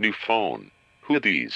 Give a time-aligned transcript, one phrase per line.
[0.00, 0.70] New phone.
[1.08, 1.54] Hoodies.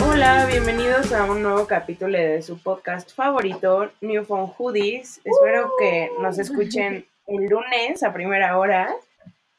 [0.00, 5.20] Hola, bienvenidos a un nuevo capítulo de su podcast favorito, New Phone Hoodies.
[5.24, 8.94] Espero que nos escuchen el lunes a primera hora,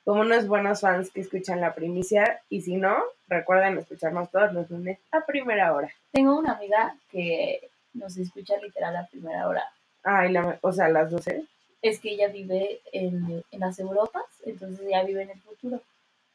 [0.07, 2.39] como unos buenos fans que escuchan la primicia.
[2.49, 2.95] Y si no,
[3.27, 5.89] recuerden escucharnos todos los lunes a primera hora.
[6.13, 9.65] Tengo una amiga que nos escucha literal a primera hora.
[10.03, 11.43] Ay, la, o sea, a las 12.
[11.81, 15.81] Es que ella vive en, en las Europas, entonces ella vive en el futuro.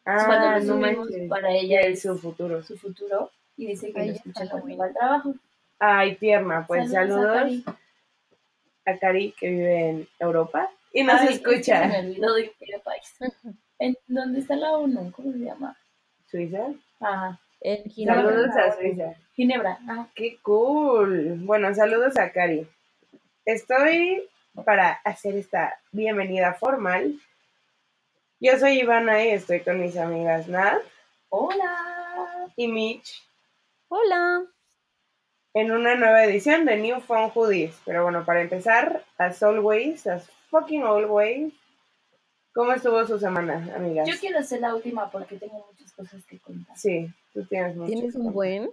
[0.04, 1.28] Ah, Cuando lo no subimos, manches.
[1.30, 2.62] para ella es su futuro.
[2.62, 5.34] su futuro y dice que Ay, lo escucha cuando muy va al trabajo.
[5.78, 6.66] Ay, tierna.
[6.66, 7.64] Pues saludos, a Cari.
[8.84, 11.80] a Cari, que vive en Europa y nos Ay, es que escucha.
[11.82, 13.14] se me olvidó de qué país.
[13.78, 15.10] ¿En dónde está la ONU?
[15.12, 15.76] ¿Cómo se llama?
[16.30, 16.66] Suiza.
[17.00, 17.40] Ajá.
[17.60, 18.22] En Ginebra.
[18.22, 19.14] Saludos a Suiza.
[19.34, 19.78] Ginebra.
[19.88, 21.36] Ah, Qué cool.
[21.40, 22.66] Bueno, saludos a Cari.
[23.44, 24.28] Estoy
[24.64, 27.14] para hacer esta bienvenida formal.
[28.40, 30.82] Yo soy Ivana y estoy con mis amigas Nat
[31.28, 32.48] hola.
[32.56, 33.22] y Mitch
[33.88, 34.42] Hola.
[35.54, 37.80] en una nueva edición de New Phone Hoodies.
[37.84, 41.52] Pero bueno, para empezar, as always, as fucking always,
[42.52, 44.06] ¿cómo estuvo su semana, amigas?
[44.06, 46.76] Yo quiero hacer la última porque tengo muchas cosas que contar.
[46.76, 47.90] Sí, tú tienes mucho.
[47.90, 48.70] ¿Tienes un buen?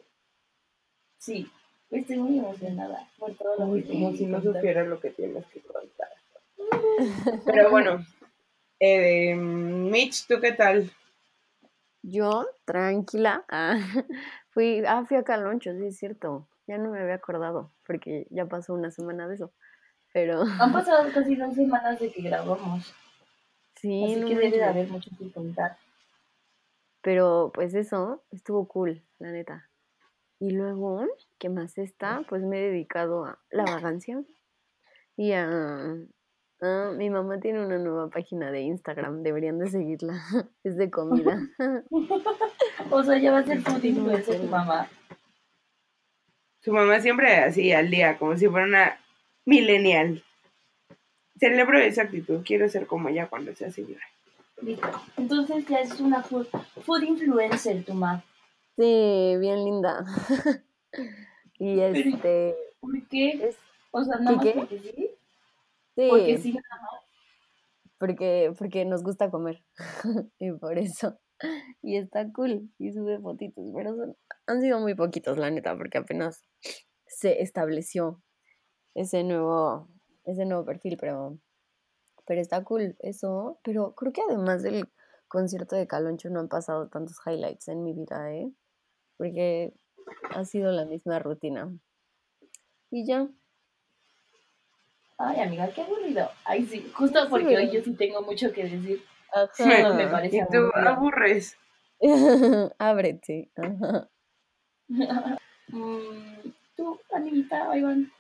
[1.18, 1.50] Sí,
[1.90, 4.54] estoy muy emocionada por todo lo Uy, que como si no contar.
[4.56, 6.10] supieras lo que tienes que contar.
[7.46, 8.06] Pero bueno,
[8.80, 10.92] eh, Mitch, ¿tú qué tal?
[12.04, 13.46] Yo, tranquila.
[13.50, 13.80] Ah,
[14.50, 16.50] fui, ah, fui a Caloncho, sí es cierto.
[16.68, 19.54] Ya no me había acordado, porque ya pasó una semana de eso.
[20.14, 22.94] Pero Han pasado casi dos semanas de que grabamos,
[23.76, 25.78] sí, así no que debe de haber mucho que contar.
[27.02, 29.70] Pero pues eso, estuvo cool, la neta.
[30.40, 31.06] Y luego,
[31.38, 32.24] ¿qué más está?
[32.28, 34.22] Pues me he dedicado a la vagancia
[35.16, 35.46] y a...
[36.62, 40.22] a- mi mamá tiene una nueva página de Instagram, deberían de seguirla.
[40.64, 41.40] Es de comida.
[42.92, 44.90] O sea, ya va a ser food influencer tu mamá.
[46.62, 49.00] Su mamá siempre así al día, como si fuera una
[49.50, 50.24] millennial.
[51.40, 54.04] Celebro esa actitud, quiero ser como ella cuando sea señora.
[54.62, 54.90] Listo.
[55.18, 56.48] Entonces ya es una food,
[56.86, 58.24] food influencer tu mamá.
[58.78, 60.06] Sí, bien linda.
[61.62, 63.32] Y este, ¿Por qué?
[63.50, 63.58] es,
[63.92, 64.60] O sea, nada más ¿Qué, qué?
[64.60, 64.92] porque sí.
[64.96, 67.02] sí, Porque sí, nada más.
[67.98, 69.62] porque, porque nos gusta comer.
[70.40, 71.20] Y por eso.
[71.82, 72.70] Y está cool.
[72.80, 73.66] Y sube fotitos.
[73.76, 74.16] Pero son,
[74.48, 76.46] han sido muy poquitos, la neta, porque apenas
[77.08, 78.22] se estableció
[78.96, 79.88] ese nuevo,
[80.26, 81.38] ese nuevo perfil, pero,
[82.26, 83.60] pero está cool eso.
[83.64, 84.90] Pero creo que además del
[85.28, 88.52] concierto de Caloncho no han pasado tantos highlights en mi vida, ¿eh?
[89.18, 89.74] Porque
[90.32, 91.72] ha sido la misma rutina.
[92.92, 93.28] Y ya.
[95.18, 96.30] Ay, amiga, qué aburrido.
[96.46, 99.04] Ay, sí, justo porque hoy yo sí tengo mucho que decir.
[99.34, 99.94] Ajá.
[99.94, 100.90] me parece Y tú aburrido.
[100.90, 101.58] aburres.
[102.80, 103.52] Ábrete.
[103.56, 104.10] Ajá.
[105.72, 108.12] Mm, Tú, amiguita, Iván.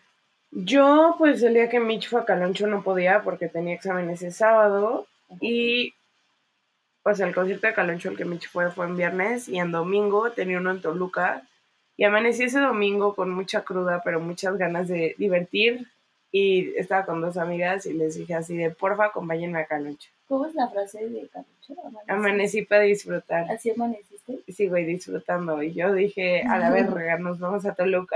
[0.51, 4.31] Yo, pues el día que Mitch fue a Caloncho no podía porque tenía exámenes ese
[4.31, 5.07] sábado.
[5.39, 5.93] Y
[7.03, 10.31] pues el concierto de Caloncho el que Mitch fue fue en viernes y en domingo
[10.31, 11.43] tenía uno en Toluca.
[11.97, 15.87] Y amanecí ese domingo con mucha cruda, pero muchas ganas de divertir.
[16.31, 20.09] Y estaba con dos amigas y les dije así de, porfa, acompáñenme a Caloncho.
[20.27, 21.73] ¿Cómo es la frase de Capucho?
[21.83, 22.11] Amanecí.
[22.11, 23.51] Amanecí para disfrutar.
[23.51, 24.39] ¿Así amaneciste?
[24.45, 25.61] Y sigo ahí disfrutando.
[25.63, 28.16] Y yo dije, a la verga, nos vamos a Toluca.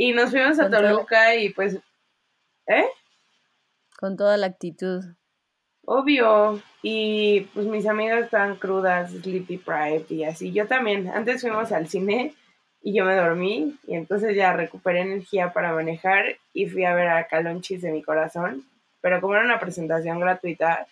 [0.00, 1.76] Y nos fuimos a Toluca y pues,
[2.68, 2.86] ¿eh?
[3.98, 5.02] Con toda la actitud.
[5.84, 6.62] Obvio.
[6.82, 10.52] Y pues mis amigas estaban crudas, sleepy deprived y así.
[10.52, 11.08] Yo también.
[11.08, 12.32] Antes fuimos al cine
[12.80, 17.08] y yo me dormí y entonces ya recuperé energía para manejar y fui a ver
[17.08, 18.64] a Calonchis de mi corazón.
[19.00, 20.86] Pero como era una presentación gratuita,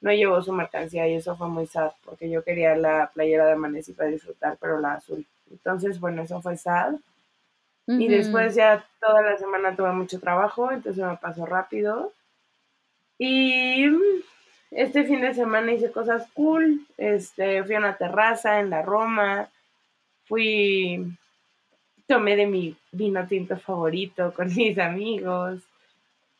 [0.00, 3.52] no llevó su mercancía y eso fue muy sad porque yo quería la playera de
[3.52, 5.24] Amanecí para disfrutar, pero la azul.
[5.48, 6.96] Entonces, bueno, eso fue sad.
[7.86, 12.12] Y después ya toda la semana tuve mucho trabajo, entonces me pasó rápido.
[13.18, 14.22] Y mm,
[14.70, 16.86] este fin de semana hice cosas cool.
[16.96, 19.48] Este, fui a una terraza en la Roma.
[20.26, 21.04] Fui,
[22.06, 25.60] tomé de mi vino tinto favorito con mis amigos.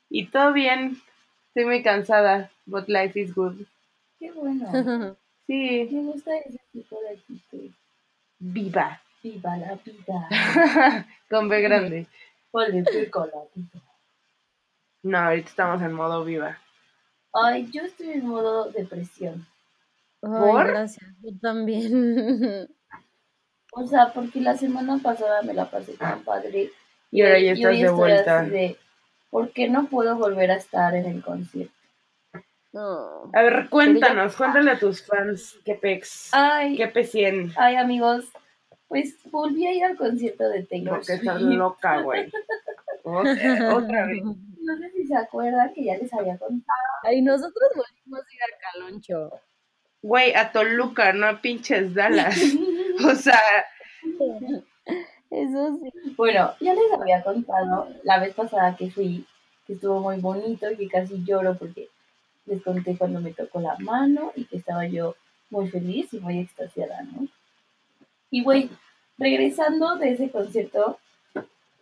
[0.09, 0.97] Y todo bien.
[1.49, 3.57] Estoy muy cansada, but life is good.
[4.19, 5.17] Qué bueno.
[5.45, 7.71] Sí, Me gusta ese tipo de actitud.
[8.39, 9.03] viva.
[9.23, 11.07] Viva la vida.
[11.31, 12.07] con B grande.
[12.51, 13.81] Ponle pico la vida.
[15.05, 16.59] No, ahorita estamos en modo viva.
[17.33, 19.47] Ay, yo estoy en modo depresión.
[20.23, 20.67] Ay, ¿Por?
[20.67, 21.11] gracias.
[21.23, 22.69] Yo también.
[23.75, 26.71] O sea, porque la semana pasada me la pasé tan padre.
[27.11, 28.41] Y ahora ya y hoy estás de estoy vuelta.
[28.41, 28.77] así de,
[29.31, 31.73] ¿por qué no puedo volver a estar en el concierto?
[32.75, 33.31] No.
[33.33, 37.55] A ver, cuéntanos, cuéntale a tus fans qué pex, Ay, qué P100.
[37.57, 38.27] ay, amigos,
[38.93, 42.31] pues volví a ir al concierto de Taylor Porque estás loca, güey.
[43.05, 44.23] Otra, otra vez.
[44.23, 46.79] No sé si se acuerdan que ya les había contado.
[47.03, 49.31] Ay, nosotros volvimos a ir a Caloncho.
[50.03, 52.37] Güey, a Toluca, no a pinches Dallas.
[53.11, 53.41] O sea,
[55.31, 56.15] Eso sí.
[56.15, 59.25] Bueno, ya les había contado la vez pasada que fui,
[59.67, 61.89] que estuvo muy bonito y que casi lloro porque
[62.45, 65.17] les conté cuando me tocó la mano y que estaba yo
[65.49, 67.27] muy feliz y muy extasiada, ¿no?
[68.33, 68.71] Y güey,
[69.19, 70.99] regresando de ese concierto,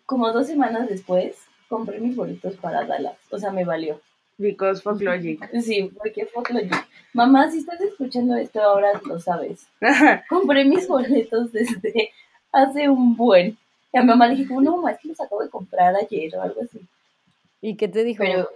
[0.05, 1.37] como dos semanas después,
[1.69, 3.17] compré mis boletos para Dallas.
[3.31, 4.01] O sea, me valió.
[4.37, 5.39] because fuck logic.
[5.63, 6.77] Sí, porque fue lo yo.
[7.15, 9.67] Mamá, si estás escuchando esto ahora lo sabes.
[10.29, 12.11] Compré mis boletos desde
[12.53, 13.57] hace un buen.
[13.93, 15.95] Y a mi mamá le dije, como, no, mamá, es que los acabo de comprar
[15.97, 16.81] ayer o algo así.
[17.61, 18.23] ¿Y qué te dijo?
[18.25, 18.49] Pero,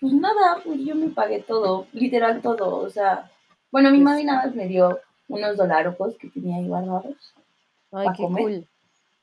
[0.00, 2.76] pues nada, pues yo me pagué todo, literal todo.
[2.76, 3.30] O sea,
[3.72, 7.16] bueno, mi Pues- mami nada más me dio unos dolarocos que tenía ahí guardados
[7.92, 8.66] Ay, ¿pa' qué comer?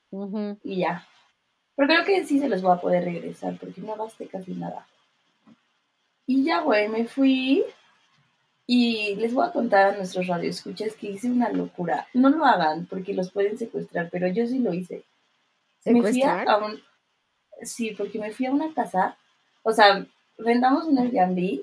[0.09, 0.57] cool.
[0.63, 1.05] Y ya.
[1.75, 4.85] Pero creo que sí se los voy a poder regresar porque no gasté casi nada.
[6.27, 7.63] Y ya, güey, me fui
[8.67, 12.07] y les voy a contar a nuestros radioescuchas que hice una locura.
[12.13, 15.03] No lo hagan porque los pueden secuestrar, pero yo sí lo hice.
[15.85, 16.49] Me fui a, ¿Secuestrar?
[16.49, 16.81] a un...
[17.63, 19.17] Sí, porque me fui a una casa,
[19.63, 20.05] o sea,
[20.37, 21.61] rentamos un Airbnb,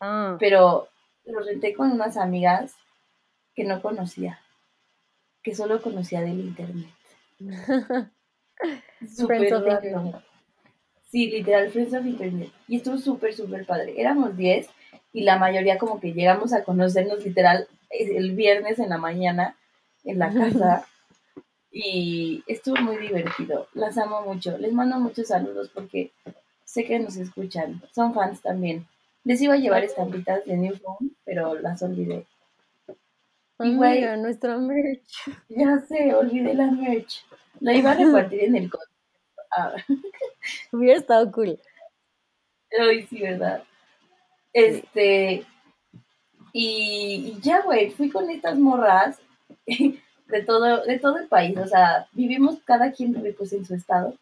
[0.00, 0.88] Ah, pero
[1.26, 2.74] lo renté con unas amigas
[3.54, 4.40] que no conocía,
[5.42, 6.90] que solo conocía del internet.
[9.26, 9.66] Friends of.
[9.66, 10.16] Internet.
[11.10, 12.50] Sí, literal, Friends of Internet.
[12.68, 14.00] Y estuvo súper, súper padre.
[14.00, 14.68] Éramos 10
[15.12, 19.56] y la mayoría como que llegamos a conocernos literal el viernes en la mañana
[20.04, 20.86] en la casa.
[21.72, 23.68] Y estuvo muy divertido.
[23.74, 24.58] Las amo mucho.
[24.58, 26.10] Les mando muchos saludos porque
[26.64, 27.80] sé que nos escuchan.
[27.94, 28.88] Son fans también.
[29.22, 32.26] Les iba a llevar estampitas de New Phone, pero las olvidé.
[33.62, 35.28] Y, güey, nuestra merch.
[35.48, 37.24] Ya sé, olvidé la merch.
[37.60, 38.70] La iba a repartir en el.
[39.56, 39.74] Ah,
[40.72, 41.58] Hubiera estado cool.
[42.78, 43.62] Ay, sí, ¿verdad?
[44.52, 45.44] Este.
[46.52, 49.20] Y, y ya, güey, fui con estas morras
[49.66, 51.56] de todo, de todo el país.
[51.58, 54.14] O sea, vivimos cada quien pues en su estado.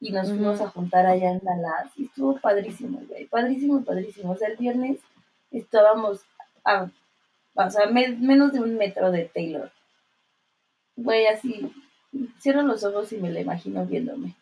[0.00, 1.90] Y nos fuimos a juntar allá en Dallas.
[1.96, 3.26] Y estuvo padrísimo, güey.
[3.26, 4.32] Padrísimo, padrísimo.
[4.32, 4.98] O sea, el viernes
[5.50, 6.20] estábamos
[6.64, 6.88] a,
[7.66, 9.70] o sea, me- menos de un metro de Taylor.
[10.96, 11.70] Güey, así.
[12.40, 14.34] Cierro los ojos y me la imagino viéndome.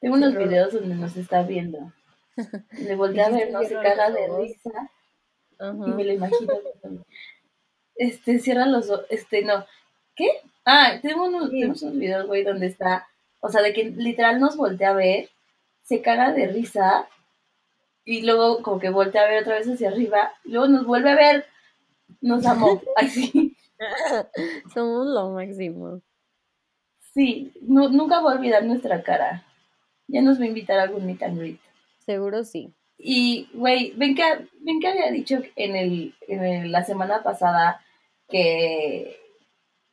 [0.00, 1.92] Tengo unos videos donde nos está viendo.
[2.72, 4.90] Le volteé a ver, no se caga de risa
[5.60, 7.04] y me lo imagino viéndome.
[7.96, 9.66] Este, cierra los ojos, este, no.
[10.16, 10.28] ¿Qué?
[10.64, 11.60] Ah, tengo unos, Sí.
[11.60, 13.06] tenemos unos videos, güey, donde está,
[13.40, 15.28] o sea, de que literal nos voltea a ver,
[15.82, 17.08] se caga de risa
[18.04, 21.10] y luego como que voltea a ver otra vez hacia arriba, y luego nos vuelve
[21.10, 21.46] a ver,
[22.20, 23.56] nos amó, así.
[24.74, 26.00] Somos lo máximo.
[27.14, 29.44] Sí, nu- nunca voy a olvidar nuestra cara.
[30.06, 31.60] Ya nos va a invitar a algún meet and greet.
[31.98, 32.72] Seguro sí.
[32.98, 34.22] Y, güey, ven que,
[34.60, 37.80] ven que había dicho en, el, en el- la semana pasada
[38.28, 39.16] que,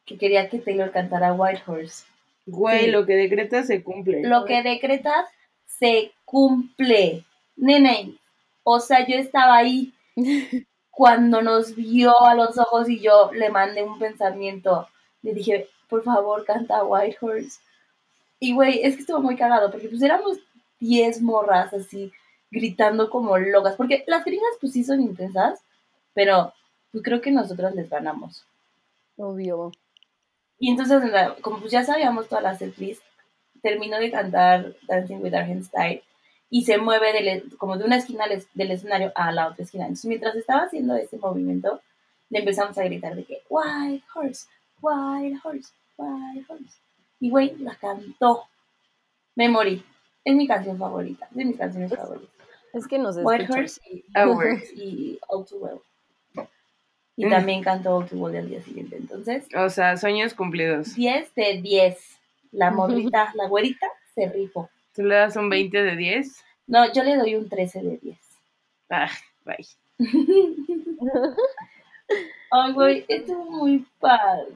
[0.06, 2.06] que quería que Taylor cantara White Horse.
[2.46, 2.92] Güey, Sí.
[2.92, 4.24] lo que decreta se cumple.
[4.24, 5.26] Lo que decretas
[5.66, 7.26] se cumple.
[7.56, 8.18] Nene,
[8.64, 9.94] o sea, yo estaba ahí
[10.98, 14.88] cuando nos vio a los ojos y yo le mandé un pensamiento.
[15.22, 17.60] Le dije, por favor, canta White Horse.
[18.40, 20.40] Y, güey, es que estuvo muy cagado porque pues éramos
[20.80, 22.12] 10 morras así
[22.50, 23.76] gritando como locas.
[23.76, 25.62] Porque las gringas pues sí son intensas,
[26.16, 26.52] pero
[26.92, 28.44] pues creo que nosotras les ganamos.
[29.18, 29.74] Obvio.
[30.58, 31.00] Y entonces,
[31.42, 33.04] como pues ya sabíamos toda la setlist,
[33.62, 36.02] terminó de cantar Dancing with Our Style
[36.50, 39.64] y se mueve del- como de una esquina del es- del escenario a la otra
[39.64, 39.84] esquina.
[39.86, 41.82] Entonces, mientras estaba haciendo ese movimiento,
[42.30, 44.48] le empezamos a gritar de que White Horse,
[44.82, 46.80] White Horse, White Horse.
[47.20, 48.44] Y güey, la cantó.
[49.36, 49.84] Me morí.
[50.24, 52.36] Es mi canción favorita, es de mis canciones favoritas.
[52.74, 53.60] Es que nos White escucha.
[53.62, 54.74] Horse y, Hours.
[54.76, 55.80] y All Too Well.
[57.16, 57.30] Y Mm.
[57.30, 58.98] también cantó All Too Well al día siguiente.
[58.98, 60.94] Entonces, O sea, sueños cumplidos.
[60.96, 61.98] 10 de 10.
[62.52, 64.70] La morrita, la güerita, se rifó.
[64.98, 66.44] ¿Tú le das un 20 de 10?
[66.66, 68.18] No, yo le doy un 13 de 10.
[68.90, 69.08] Ah,
[69.46, 69.66] bye.
[72.52, 74.52] Ay, güey, estuvo muy padre.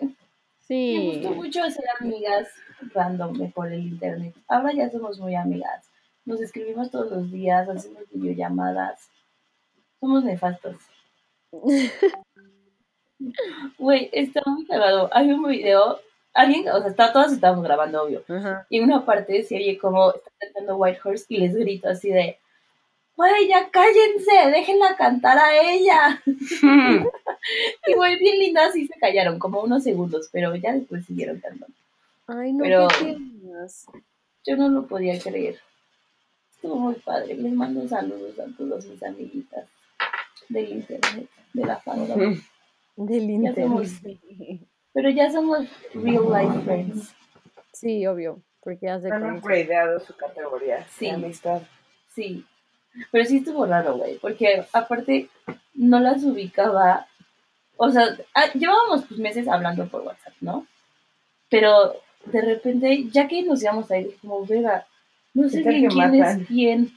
[0.00, 0.14] Me
[0.60, 1.12] Sí.
[1.20, 2.46] gustó mucho hacer amigas
[2.94, 4.32] random por el internet.
[4.46, 5.90] Ahora ya somos muy amigas.
[6.24, 9.08] Nos escribimos todos los días, hacemos videollamadas.
[9.98, 10.76] Somos nefastos.
[13.78, 15.10] Güey, está muy cagado.
[15.12, 15.98] Hay un video,
[16.40, 18.22] alguien, o sea, está, todos estábamos grabando, obvio.
[18.68, 22.38] Y una parte se oye como está cantando White Horse y les grito así de,
[23.16, 26.22] güey, ya cállense, déjenla cantar a ella.
[27.86, 31.74] Y güey, bien lindas, sí se callaron, como unos segundos, pero ya después siguieron cantando.
[32.26, 33.16] Ay, no, Pero- qué.
[34.46, 35.58] Yo no lo podía creer.
[36.54, 37.34] Estuvo muy padre.
[37.34, 39.66] Les mando saludos a todos mis amiguitas
[40.48, 42.14] del internet, de la farola.
[42.96, 43.90] Del internet.
[44.92, 47.14] Pero ya somos real life friends.
[47.72, 51.06] Sí, obvio, porque ya se Han upgradeado su categoría Sí.
[51.06, 51.62] de amistad.
[52.08, 52.44] Sí.
[53.12, 54.18] Pero sí estuvo raro, güey.
[54.18, 55.28] Porque aparte
[55.74, 57.06] no las ubicaba.
[57.76, 60.66] O sea, ah, llevábamos pues, meses hablando por WhatsApp, ¿no?
[61.48, 61.94] Pero
[62.26, 64.86] de repente, ya que nos íbamos a ir, como, verga,
[65.34, 66.40] no sé ¿Qué tal bien quién matan?
[66.40, 66.90] es quién.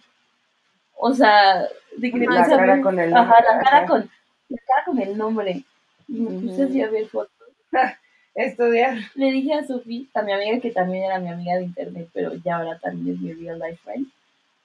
[0.95, 3.85] O sea, de que La cara con el Ajá, nombre, la cara ajá.
[3.87, 4.09] con,
[4.49, 5.63] la cara con el nombre.
[6.07, 6.63] Y me puse Ujú.
[6.69, 7.31] así a ver fotos.
[8.35, 8.97] Estudiar.
[9.15, 12.33] Le dije a Sofi, a mi amiga que también era mi amiga de internet, pero
[12.43, 14.07] ya ahora también es mi real life friend.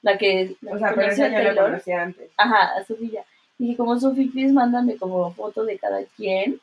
[0.03, 1.65] La que, la O que sea, pero conoció esa a yo la Taylor.
[1.67, 2.31] conocía antes.
[2.37, 3.25] Ajá, a Sofía.
[3.59, 6.61] Dije, como Sofi, please mándame como foto de cada quien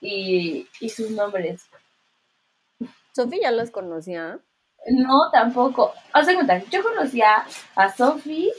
[0.00, 1.66] y, y sus nombres.
[3.12, 4.38] Sofía ya las conocía.
[4.88, 5.94] No, tampoco.
[6.12, 8.52] Haz de cuenta, yo conocía a Sofi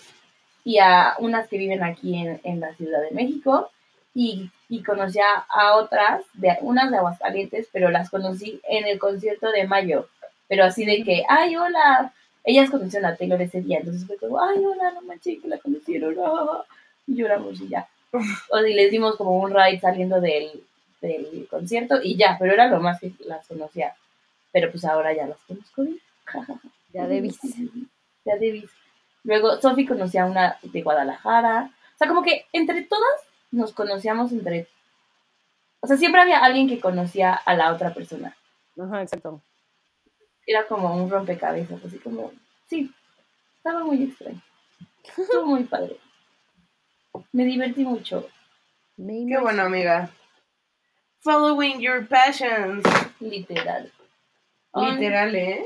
[0.65, 3.69] y a unas que viven aquí en, en la Ciudad de México
[4.13, 9.51] y, y conocía a otras, de unas de Aguascalientes, pero las conocí en el concierto
[9.51, 10.07] de mayo.
[10.47, 12.13] Pero así de que, ay, hola.
[12.43, 15.57] Ellas conocieron a Taylor ese día, entonces fue como, ay, hola, no manches, que la
[15.57, 16.15] conocieron.
[16.23, 16.63] ah".
[17.09, 17.87] Y lloramos y ya.
[18.11, 20.61] O si les dimos como un ride saliendo del,
[20.99, 23.93] del concierto y ya, pero era lo más que las conocía.
[24.51, 25.99] Pero pues ahora ya las conozco bien.
[26.93, 27.37] Ya debís.
[28.25, 28.71] Ya debís.
[29.23, 31.69] Luego Sofi conocía a una de Guadalajara.
[31.95, 34.67] O sea, como que entre todas nos conocíamos entre...
[35.79, 38.35] O sea, siempre había alguien que conocía a la otra persona.
[38.79, 39.41] Ajá, exacto.
[40.45, 42.31] Era como un rompecabezas, así como...
[42.67, 42.91] Sí,
[43.57, 44.41] estaba muy extraño.
[45.17, 45.97] Estuvo muy padre.
[47.31, 48.27] Me divertí mucho,
[48.97, 49.41] Me Qué imagino.
[49.41, 50.09] bueno, amiga.
[51.21, 52.83] Following your passions.
[53.19, 53.91] literal.
[54.75, 55.65] Literal, ¿eh?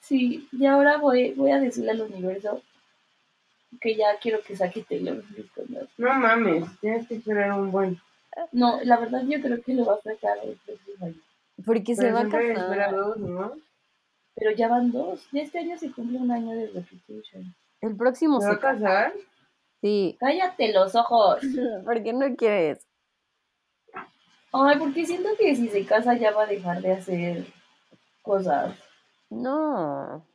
[0.00, 2.62] Sí, y ahora voy, voy a decirle al universo
[3.80, 5.22] que ya quiero que saque Taylor.
[5.98, 8.00] No mames, tienes que esperar un buen.
[8.52, 11.20] No, la verdad yo creo que lo va a sacar el próximo año.
[11.64, 12.94] Porque se va a casar.
[12.94, 13.52] dos, ¿no?
[14.34, 15.28] Pero ya van dos.
[15.32, 17.54] Ya este año se cumple un año de Reputation.
[17.80, 19.12] El próximo ¿Se va a casar?
[19.80, 20.16] Sí.
[20.20, 21.40] Cállate los ojos.
[21.84, 22.86] ¿Por qué no quieres?
[24.52, 27.46] Ay, porque siento que si se casa ya va a dejar de hacer
[28.22, 28.76] cosas.
[29.28, 30.26] No.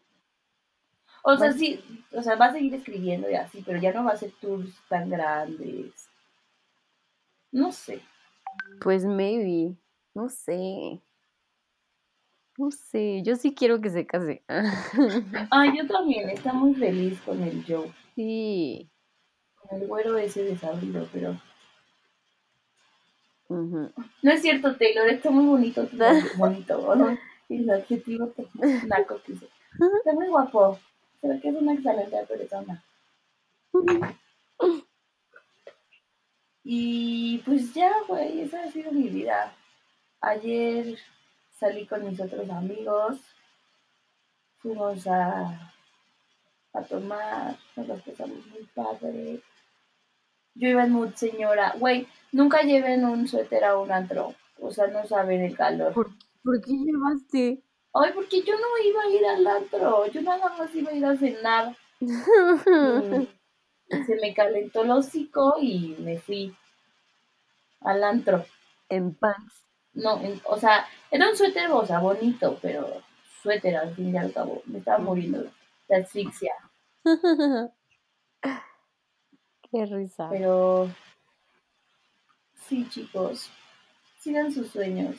[1.27, 1.57] O sea, Bueno.
[1.57, 1.79] sí,
[2.11, 4.69] o sea, va a seguir escribiendo y así, pero ya no va a hacer tours
[4.87, 6.07] tan grandes.
[7.51, 7.99] No sé.
[8.79, 9.75] Pues maybe.
[10.13, 11.01] No sé.
[12.57, 13.21] No sé.
[13.23, 14.43] Yo sí quiero que se case.
[15.49, 17.91] Ay, yo también, está muy feliz con el Joe.
[18.15, 18.89] sí.
[19.57, 21.35] Con el güero ese desabrido, pero.
[23.47, 23.91] Ujú.
[24.21, 25.87] No es cierto, Taylor, está muy bonito.
[26.37, 27.17] bonito, ¿no?
[27.49, 28.31] Y el adjetivo
[28.87, 29.33] naco que.
[29.97, 30.79] Está muy guapo.
[31.27, 32.83] Ve que es una excelente persona.
[36.63, 39.55] Y pues ya, güey, esa ha sido mi vida.
[40.21, 40.97] Ayer
[41.51, 43.19] salí con mis otros amigos.
[44.59, 45.71] Fuimos a,
[46.73, 49.41] a tomar, nos las pasamos muy padre.
[50.55, 51.73] Yo iba en mood señora.
[51.77, 54.33] Güey, nunca lleven un suéter a un antro.
[54.59, 55.93] O sea, no saben el calor.
[55.93, 57.63] ¿Por qué llevaste?
[57.97, 60.05] Ay, porque yo no iba a ir al antro.
[60.07, 61.75] Yo nada más iba a ir a cenar.
[63.87, 66.55] Y se me calentó el hocico y me fui
[67.81, 68.43] al antro.
[68.89, 69.61] en pants.
[69.93, 73.03] No, en- o sea, era un suéter, o sea, bonito, pero
[73.43, 74.63] suéter al fin y al cabo.
[74.65, 75.45] Me estaba muriendo
[75.87, 76.53] de asfixia.
[79.71, 80.29] Qué risa.
[80.31, 80.89] Pero
[82.67, 83.51] sí, chicos,
[84.19, 85.17] sigan sus sueños.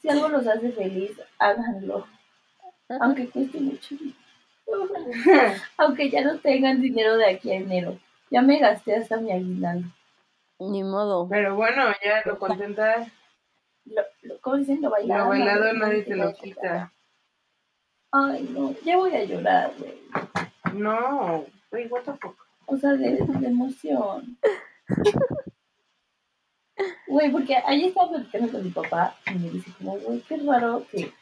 [0.00, 2.06] Si algo los hace feliz, háganlo.
[3.00, 3.96] Aunque cueste mucho.
[5.78, 7.98] Aunque ya no tengan dinero de aquí a enero.
[8.30, 9.88] Ya me gasté hasta mi aguinaldo.
[10.60, 11.28] Ni modo.
[11.28, 13.06] Pero bueno, ya lo contenta.
[13.86, 14.82] Lo, lo- ¿Cómo dicen?
[14.82, 15.24] Lo bailado.
[15.24, 16.92] Lo bailado nadie te lo quita.
[18.12, 19.94] Ay, no, ya voy a llorar, güey.
[20.74, 22.36] No, güey, what the fuck.
[22.66, 24.38] O sea, de, de emoción.
[27.06, 30.86] Güey, porque ahí estaba platicando con mi papá y me dice como, güey, qué raro
[30.90, 31.12] que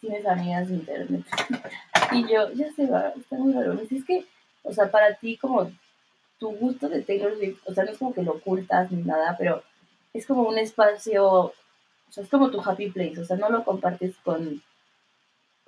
[0.00, 1.24] tienes amigas de internet.
[2.12, 3.74] Y yo, ya se va, está muy raro.
[3.74, 4.24] Me es que,
[4.62, 5.68] o sea, para ti como
[6.38, 9.34] tu gusto de Taylor Swift, o sea, no es como que lo ocultas ni nada,
[9.36, 9.64] pero
[10.12, 11.52] es como un espacio, o
[12.10, 14.62] sea, es como tu happy place, o sea, no lo compartes con,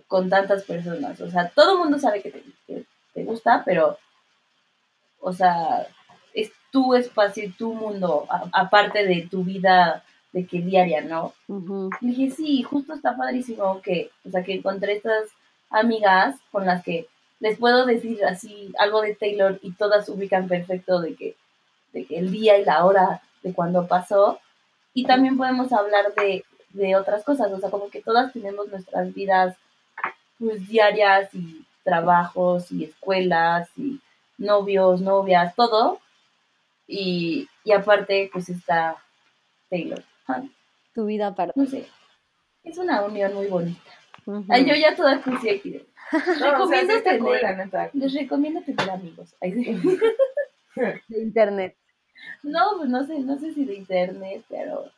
[0.07, 3.99] con tantas personas, o sea, todo el mundo sabe que te, que te gusta, pero,
[5.21, 5.89] o sea,
[6.71, 11.33] tu espacio, y tu mundo, a- aparte de tu vida de que diaria, ¿no?
[11.49, 11.91] Ujú.
[12.01, 15.25] Y dije, sí, justo está padrísimo que, o sea, que encontré estas
[15.71, 17.07] amigas con las que
[17.41, 21.37] les puedo decir así algo de Taylor y todas ubican perfecto de que,
[21.93, 24.39] de que el día y la hora de cuando pasó.
[24.93, 29.15] Y también podemos hablar de, de otras cosas, o sea, como que todas tenemos nuestras
[29.15, 29.57] vidas
[30.39, 33.99] pues diarias y trabajos y escuelas y
[34.37, 36.01] novios, novias, todo.
[36.89, 38.97] Y, y aparte, pues está
[39.71, 40.03] Taylor.
[40.27, 40.43] Ah,
[40.95, 41.53] Tu vida aparte.
[41.55, 41.87] no sé,
[42.65, 43.81] es una unión muy bonita.
[44.49, 45.87] Ay, yo ya toda cursi aquí.
[46.11, 46.19] No,
[46.65, 47.91] o sea, recomiendo sí tener- cool, la neta.
[47.93, 49.35] Les recomiendo tener amigos.
[49.43, 49.99] Ay, sí.
[51.09, 51.77] De internet.
[52.43, 54.91] No, pues no sé, no sé si de internet, pero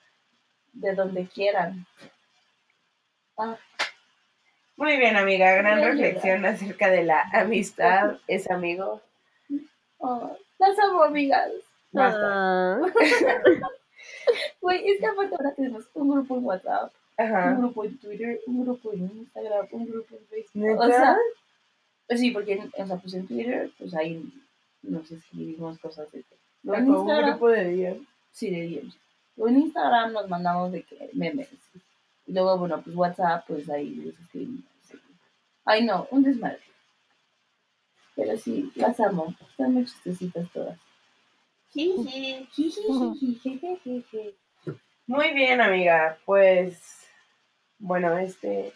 [0.73, 1.85] de donde quieran.
[3.37, 3.56] Ah,
[4.76, 5.52] Muy bien, amiga.
[5.54, 8.18] Gran reflexión acerca de la amistad.
[8.28, 9.00] Es amigo.
[9.99, 11.50] oh, las amo, amigas.
[11.92, 12.80] Basta.
[14.61, 18.64] Güey, es que aparte ahora tenemos un grupo en WhatsApp, un grupo en Twitter, un
[18.64, 20.62] grupo en Instagram, un grupo en Facebook.
[20.62, 20.80] ¿Neta?
[20.80, 21.18] O sea,
[22.06, 24.32] pues sí, porque en, o sea, pues en Twitter, pues ahí
[24.82, 26.25] nos escribimos cosas de
[26.64, 27.97] En un grupo de días.
[28.32, 28.97] Sí, de DMs.
[29.37, 31.49] Luego en Instagram nos mandamos de que memes.
[32.26, 34.64] Y luego, bueno, pues WhatsApp, pues ahí les escribimos.
[35.64, 36.61] Ay, no, un desmadre.
[38.14, 39.35] Pero sí, las amo.
[39.50, 40.78] Están muy chistositas todas.
[45.07, 46.19] Muy bien, amiga.
[46.25, 46.81] Pues,
[47.79, 48.73] bueno, este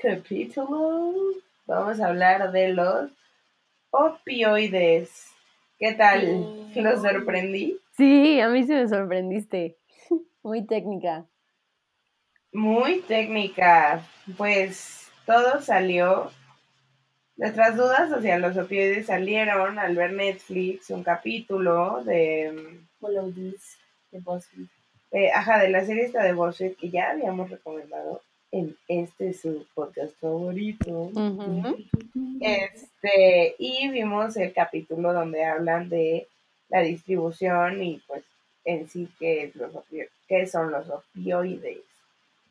[0.00, 1.12] capítulo
[1.66, 3.10] vamos a hablar de los
[3.90, 5.26] opioides.
[5.78, 6.72] ¿Qué tal?
[6.74, 7.78] ¿Lo sorprendí?
[7.96, 9.76] Sí, a mí sí me sorprendiste.
[10.42, 11.26] Muy técnica.
[12.52, 14.06] Muy técnica.
[14.38, 16.30] Pues todo salió
[17.36, 23.78] Nuestras dudas hacia los opioides salieron al ver Netflix un capítulo de, Follow this,
[24.10, 24.66] de BuzzFeed.
[25.10, 28.20] de, ajá, de la serie esta de BuzzFeed que ya habíamos recomendado
[28.52, 31.10] en este su podcast favorito.
[32.40, 36.28] Este, y vimos el capítulo donde hablan de
[36.68, 38.24] la distribución y pues
[38.64, 41.78] en sí qué, es los opio- qué son los opioides.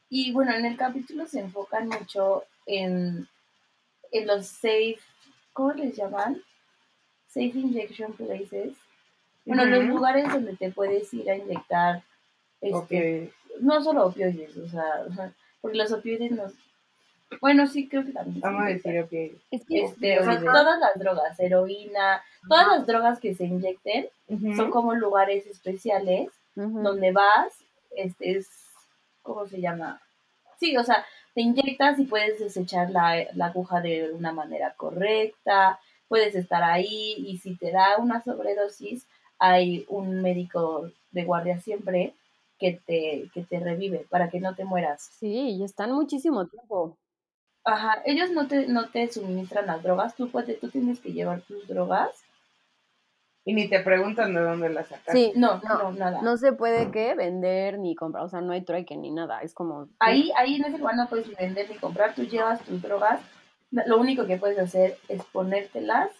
[0.09, 3.27] Y bueno, en el capítulo se enfocan mucho en,
[4.11, 4.99] en los safe,
[5.53, 6.41] ¿cómo les llaman?
[7.27, 8.73] Safe injection places.
[9.45, 12.03] Bueno, los lugares donde te puedes ir a inyectar,
[12.61, 13.33] este, Opioides.
[13.59, 16.53] no solo opioides, o sea, porque los opioides nos...
[17.39, 18.41] Bueno, sí, creo que también.
[18.41, 19.41] Vamos a decir opioides.
[19.49, 24.07] Es que Este, o sea, todas las drogas, heroína, todas las drogas que se inyecten
[24.55, 27.53] son como lugares especiales donde vas,
[27.95, 28.49] este es,
[29.21, 30.01] ¿cómo se llama?
[30.59, 35.79] Sí, o sea, te inyectas y puedes desechar la, la aguja de una manera correcta,
[36.07, 39.07] puedes estar ahí y si te da una sobredosis,
[39.39, 42.13] hay un médico de guardia siempre
[42.59, 45.09] que te, que te revive para que no te mueras.
[45.19, 46.97] Sí, y están muchísimo tiempo.
[47.63, 51.41] Ajá, ellos no te, no te suministran las drogas, tú, puedes, tú tienes que llevar
[51.41, 52.11] tus drogas.
[53.43, 55.13] Y ni te preguntan de dónde las sacas.
[55.15, 56.21] Sí, No, no, no, nada.
[56.21, 59.53] no se puede que vender ni comprar, o sea, no hay trueque ni nada, es
[59.55, 59.89] como...
[59.99, 63.19] Ahí, ahí en ese lugar no puedes ni vender ni comprar, tú llevas tus drogas,
[63.71, 66.11] lo único que puedes hacer es ponértelas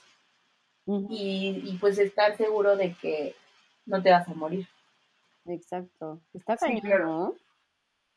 [0.88, 3.36] y, y, pues estar seguro de que
[3.86, 4.68] no te vas a morir.
[5.46, 6.22] Exacto.
[6.34, 7.06] Está Sí, cañón, claro.
[7.06, 7.36] ¿no?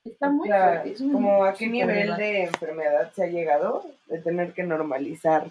[0.04, 0.92] Está muy La- fuerte.
[0.92, 5.50] es un como a qué nivel de enfermedad se ha llegado de tener que normalizar.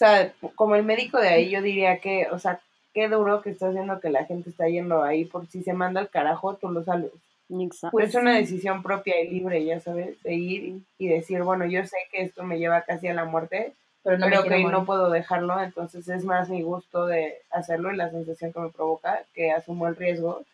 [0.00, 2.58] O sea, como el médico de ahí, yo diría que, o sea,
[2.94, 6.00] qué duro que está haciendo que la gente está yendo ahí, por si se manda
[6.00, 7.12] al carajo, tú lo sabes.
[7.50, 7.90] Exacto.
[7.90, 11.84] Pues es una decisión propia y libre, ya sabes, de ir y decir, bueno, yo
[11.84, 14.70] sé que esto me lleva casi a la muerte, Pero no quiero que morir.
[14.70, 18.70] no puedo dejarlo, entonces es más mi gusto de hacerlo y la sensación que me
[18.70, 20.46] provoca, que asumo el riesgo,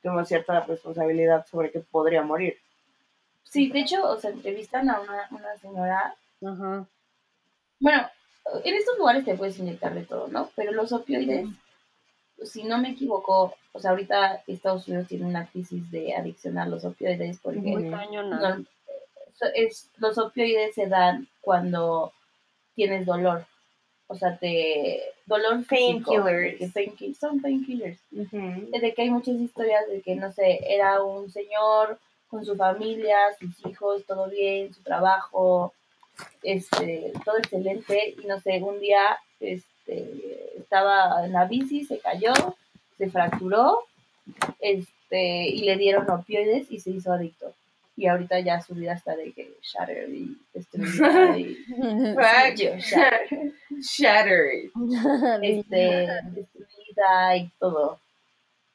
[0.00, 2.56] tengo cierta responsabilidad sobre que podría morir.
[3.42, 6.14] Sí, de hecho, o sea, entrevistan a una, una señora.
[6.42, 6.86] Ajá.
[7.80, 8.08] Bueno,
[8.64, 10.50] en estos lugares te puedes inyectar de todo, ¿no?
[10.56, 11.48] Pero los opioides,
[12.42, 16.66] si no me equivoco, o sea, ahorita Estados Unidos tiene una crisis de adicción a
[16.66, 18.64] los opioides porque Muy no-
[19.54, 22.12] es, los opioides se dan cuando
[22.74, 23.46] tienes dolor.
[24.06, 27.18] O sea, te dolor Painkillers.
[27.18, 27.98] son painkillers.
[28.12, 28.70] Ujú.
[28.80, 33.16] de que hay muchas historias de que, no sé, era un señor con su familia,
[33.40, 35.72] sus hijos, todo bien, su trabajo,
[36.42, 41.98] este, todo excelente, y no sé, un día, es- este, estaba en la bici, se
[41.98, 42.32] cayó,
[42.96, 43.80] se fracturó,
[44.60, 47.52] este, y le dieron opioides y se hizo adicto.
[47.96, 52.78] Y ahorita ya su vida está de que shatter y destruida y Fuck.
[52.80, 53.52] Shatter.
[53.78, 54.70] Shattered.
[55.42, 58.00] este, destruida y todo.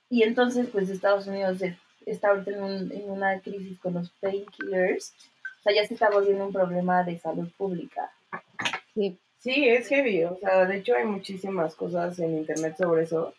[0.10, 1.76] Y entonces, pues Estados Unidos es-
[2.06, 5.14] está ahorita en, un- en una crisis con los painkillers.
[5.60, 8.12] O sea, ya se está volviendo un problema de salud pública.
[8.94, 10.26] Sí, Sí, es heavy.
[10.26, 13.34] O sea, de hecho hay muchísimas cosas en internet sobre eso.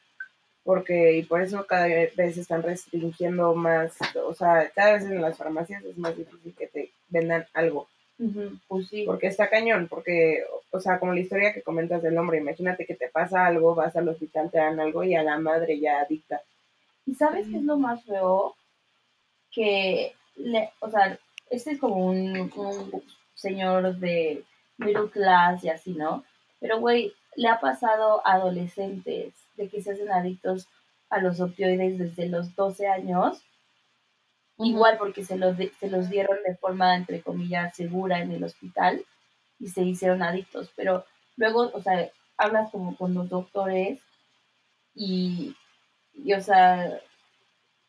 [0.62, 3.96] Porque, y por eso cada vez están restringiendo más.
[4.26, 7.88] O sea, cada vez en las farmacias es más difícil que te vendan algo.
[8.68, 9.04] Pues sí.
[9.06, 12.94] Porque está cañón, porque, o sea, como la historia que comentas del hombre, imagínate que
[12.94, 16.42] te pasa algo, vas al hospital, te dan algo y a la madre ya adicta.
[17.06, 18.54] ¿Y sabes qué es lo más feo?
[19.50, 21.18] Que, le, o sea,
[21.50, 23.02] este es como un, un
[23.34, 24.44] señor de
[24.78, 26.24] middle class y así, ¿no?
[26.60, 30.68] Pero, güey, le ha pasado a adolescentes de que se hacen adictos
[31.10, 33.42] a los opioides desde los 12 años.
[34.58, 38.44] Igual porque se los, de- se los dieron de forma, entre comillas, segura en el
[38.44, 39.04] hospital
[39.58, 40.70] y se hicieron adictos.
[40.76, 41.04] Pero
[41.36, 44.00] luego, o sea, hablas como con los doctores
[44.94, 45.56] y,
[46.14, 47.00] y, o sea,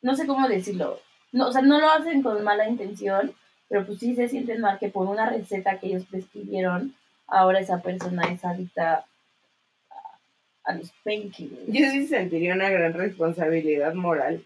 [0.01, 0.99] no sé cómo decirlo.
[1.31, 3.33] No, o sea, no lo hacen con mala intención,
[3.71, 6.93] pero pues sí se sienten mal que por una receta que ellos prescribieron,
[7.25, 9.05] ahora esa persona es adicta
[9.89, 9.95] a,
[10.65, 11.67] a los painkillers.
[11.67, 14.45] Yo sí sentiría una gran responsabilidad moral.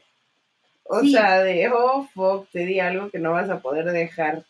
[0.83, 1.11] O Sí.
[1.13, 4.45] sea, de, oh, fuck, te di algo que no vas a poder dejar.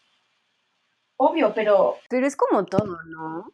[1.15, 3.53] Obvio, pero Pero es como todo, ¿no?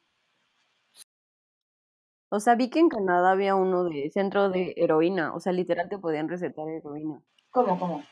[2.30, 5.36] O sea, vi que en Canadá había uno de centro de heroína.
[5.36, 7.22] O sea, literal te podían recetar heroína.
[7.52, 8.04] ¿cómo, cómo?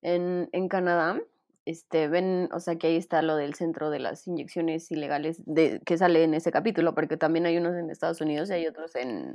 [0.00, 1.20] En, en Canadá,
[1.66, 5.80] este, ven, o sea, que ahí está lo del centro de las inyecciones ilegales de,
[5.84, 8.94] que sale en ese capítulo, porque también hay unos en Estados Unidos y hay otros
[8.96, 9.34] en,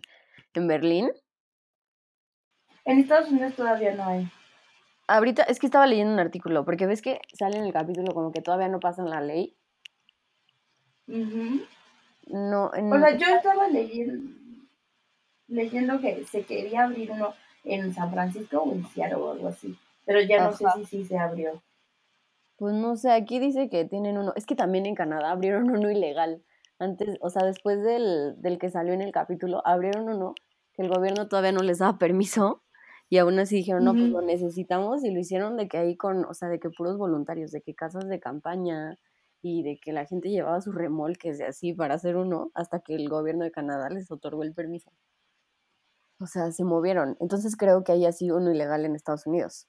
[0.53, 1.11] en Berlín.
[2.85, 4.29] En Estados Unidos todavía no hay.
[5.07, 8.31] Ahorita es que estaba leyendo un artículo, porque ves que sale en el capítulo como
[8.31, 9.55] que todavía no pasan la ley.
[11.07, 14.35] No, en, O sea, yo estaba leyendo,
[15.47, 19.75] leyendo que se quería abrir uno en San Francisco o en Seattle o algo así,
[20.05, 21.59] pero ya no sé si sí se abrió.
[22.59, 24.33] Pues no sé, aquí dice que tienen uno.
[24.35, 26.43] Es que también en Canadá abrieron uno ilegal.
[26.77, 30.35] Antes, o sea, después del, del que salió en el capítulo, abrieron uno
[30.73, 32.63] que el gobierno todavía no les daba permiso.
[33.09, 35.05] Y aún así dijeron, no, pues lo necesitamos.
[35.05, 37.73] Y lo hicieron de que ahí con, o sea, de que puros voluntarios, de que
[37.75, 38.97] casas de campaña
[39.41, 42.93] y de que la gente llevaba sus remolques y así para hacer uno, hasta que
[42.93, 44.91] el gobierno de Canadá les otorgó el permiso.
[46.19, 47.15] O sea, se movieron.
[47.21, 49.67] Entonces creo que hay así uno ilegal en Estados Unidos.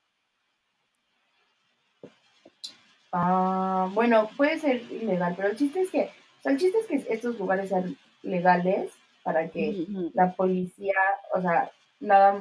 [3.12, 6.86] Ah, bueno, puede ser ilegal, pero el chiste es que, o sea, el chiste es
[6.86, 8.92] que estos lugares sean legales
[9.22, 10.94] para que la policía,
[11.34, 12.40] o sea, nada,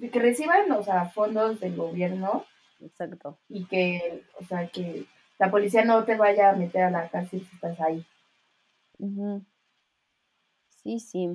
[0.00, 2.44] que reciban, o sea, fondos del gobierno
[2.80, 3.38] Exacto.
[3.48, 5.06] y que, o sea, que
[5.38, 8.04] la policía no te vaya a meter a la cárcel si estás ahí.
[8.98, 9.44] Ujú.
[10.68, 11.28] Sí, sí,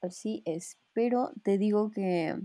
[0.00, 0.78] así es.
[0.92, 2.36] Pero te digo que,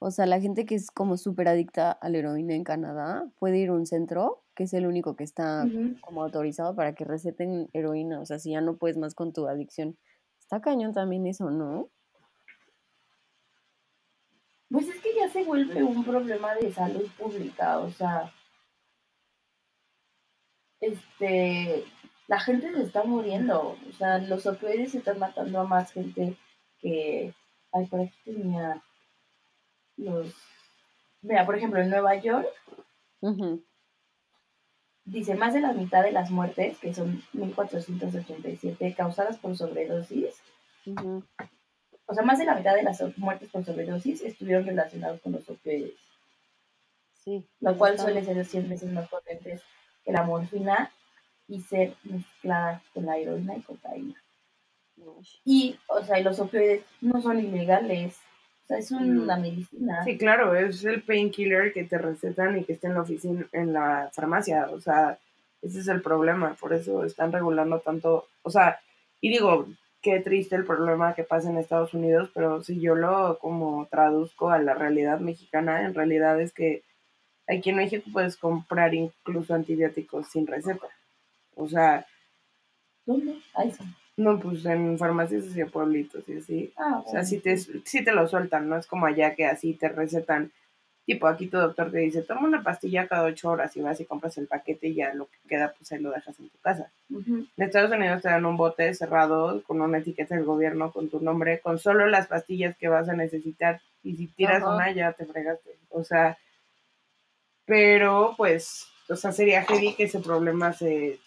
[0.00, 3.58] o sea, la gente que es como súper adicta a la heroína en Canadá puede
[3.58, 5.66] ir a un centro, que es el único que está
[6.00, 8.20] como autorizado para que receten heroína.
[8.20, 9.98] O sea, si ya no puedes más con tu adicción.
[10.38, 11.90] Está cañón también eso, ¿no?
[14.70, 18.32] Pues es que ya se vuelve un problema de salud pública, o sea,
[20.80, 21.84] este,
[22.26, 26.36] la gente se está muriendo, o sea, los opioides están matando a más gente
[26.80, 27.34] que,
[27.72, 28.82] ay, por aquí tenía
[29.98, 30.34] los,
[31.22, 32.48] mira, por ejemplo, en Nueva York
[35.04, 40.34] dice más de la mitad de las muertes, que son 1.487, causadas por sobredosis,
[42.06, 45.48] o sea, más de la mitad de las muertes por sobredosis estuvieron relacionados con los
[45.50, 45.94] opioides.
[47.12, 47.44] Sí.
[47.60, 49.60] lo cual está- suele ser 100 veces más potentes
[50.04, 50.90] que la morfina
[51.46, 54.14] y ser mezclada con la heroína y cocaína.
[55.44, 58.16] Y, o sea, y los opioides no son ilegales,
[58.68, 60.04] o sea, es una medicina.
[60.04, 63.72] Sí, claro, es el painkiller que te recetan y que está en la oficina, en
[63.72, 64.68] la farmacia.
[64.70, 65.18] O sea,
[65.62, 66.54] ese es el problema.
[66.60, 68.28] Por eso están regulando tanto.
[68.42, 68.78] O sea,
[69.22, 69.66] y digo,
[70.02, 74.50] qué triste el problema que pasa en Estados Unidos, pero si yo lo como traduzco
[74.50, 76.82] a la realidad mexicana, en realidad es que
[77.46, 80.88] aquí en México puedes comprar incluso antibióticos sin receta.
[81.56, 82.06] O sea,
[83.06, 83.38] ¿Dónde?
[83.54, 83.82] Ahí sí.
[84.18, 86.72] No, pues en farmacias y pueblitos y así.
[86.76, 89.74] Ah, O sea, sí te, sí te lo sueltan, no es como allá que así
[89.74, 90.50] te recetan
[91.06, 94.04] tipo, aquí tu doctor te dice, toma una pastilla cada ocho horas y vas y
[94.04, 96.90] compras el paquete y ya lo que queda, pues ahí lo dejas en tu casa.
[97.08, 101.20] En Estados Unidos te dan un bote cerrado con una etiqueta del gobierno con tu
[101.20, 103.80] nombre, con solo las pastillas que vas a necesitar.
[104.02, 105.76] Y si tiras una, ya te fregaste.
[105.88, 106.36] O sea,
[107.64, 111.18] pero pues, o sea, sería heavy que ese problema se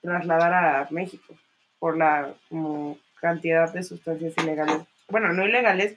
[0.00, 1.34] trasladara a México
[1.78, 4.78] por la como, cantidad de sustancias ilegales.
[5.08, 5.96] Bueno, no ilegales,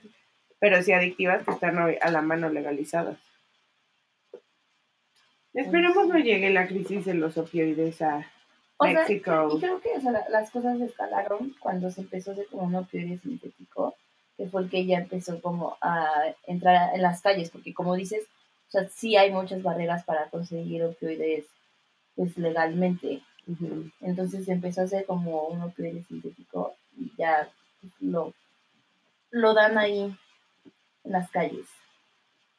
[0.58, 3.18] pero sí adictivas que están hoy a la mano legalizadas.
[5.54, 8.26] Esperemos no llegue la crisis de los opioides a
[8.78, 9.48] O sea, México.
[9.54, 12.62] y creo que o sea, la- las cosas escalaron cuando se empezó a hacer como
[12.64, 13.94] un opioide sintético,
[14.36, 16.10] que fue el que ya empezó como a
[16.46, 18.24] entrar en las calles, porque como dices,
[18.68, 21.44] o sea, sí hay muchas barreras para conseguir opioides
[22.16, 23.20] pues legalmente.
[24.00, 27.48] Entonces empezó a hacer como un opioide sintético y ya
[28.00, 28.32] lo,
[29.30, 30.14] lo dan ahí
[31.04, 31.66] en las calles.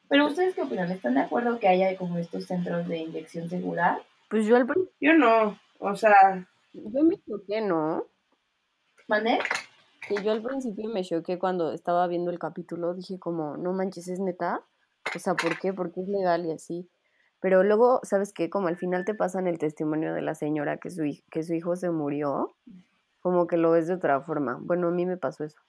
[0.10, 0.92] Pero ustedes qué opinan?
[0.92, 4.00] ¿Están de acuerdo que haya como estos centros de inyección segura?
[4.30, 8.06] Pues yo al principio, Yo no, o sea, yo me choqué, ¿no?
[9.08, 9.40] ¿Mande?
[10.08, 14.08] Que yo al principio me choqué cuando estaba viendo el capítulo, dije como, no manches,
[14.08, 14.64] ¿es neta?
[15.16, 15.74] O sea, ¿por qué?
[15.74, 16.90] Porque es legal y así.
[17.44, 18.50] Pero luego, ¿sabes qué?
[18.50, 21.76] Como al final te pasan el testimonio de la señora que su, que su hijo
[21.76, 22.56] se murió,
[23.20, 24.60] como que lo ves de otra forma.
[24.62, 25.60] Bueno, a mí me pasó eso.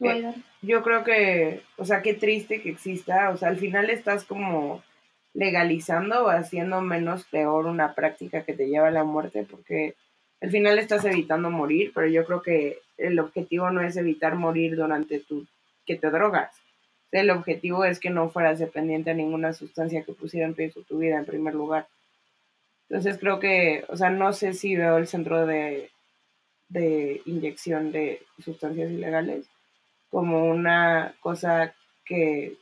[0.00, 3.88] ¿Tú, Eh, yo creo que, o sea, qué triste que exista, o sea, al final
[3.88, 4.82] estás como
[5.32, 9.94] legalizando o haciendo menos peor una práctica que te lleva a la muerte, porque
[10.40, 14.74] al final estás evitando morir, pero yo creo que el objetivo no es evitar morir
[14.74, 15.46] durante tu,
[15.86, 16.50] que te drogas.
[17.12, 20.98] El objetivo es que no fueras dependiente a ninguna sustancia que pusiera en riesgo tu
[20.98, 21.88] vida en primer lugar.
[22.88, 25.90] Entonces creo que, o sea, no sé si veo el centro de,
[26.68, 29.46] de inyección de sustancias ilegales
[30.10, 32.56] como una cosa que,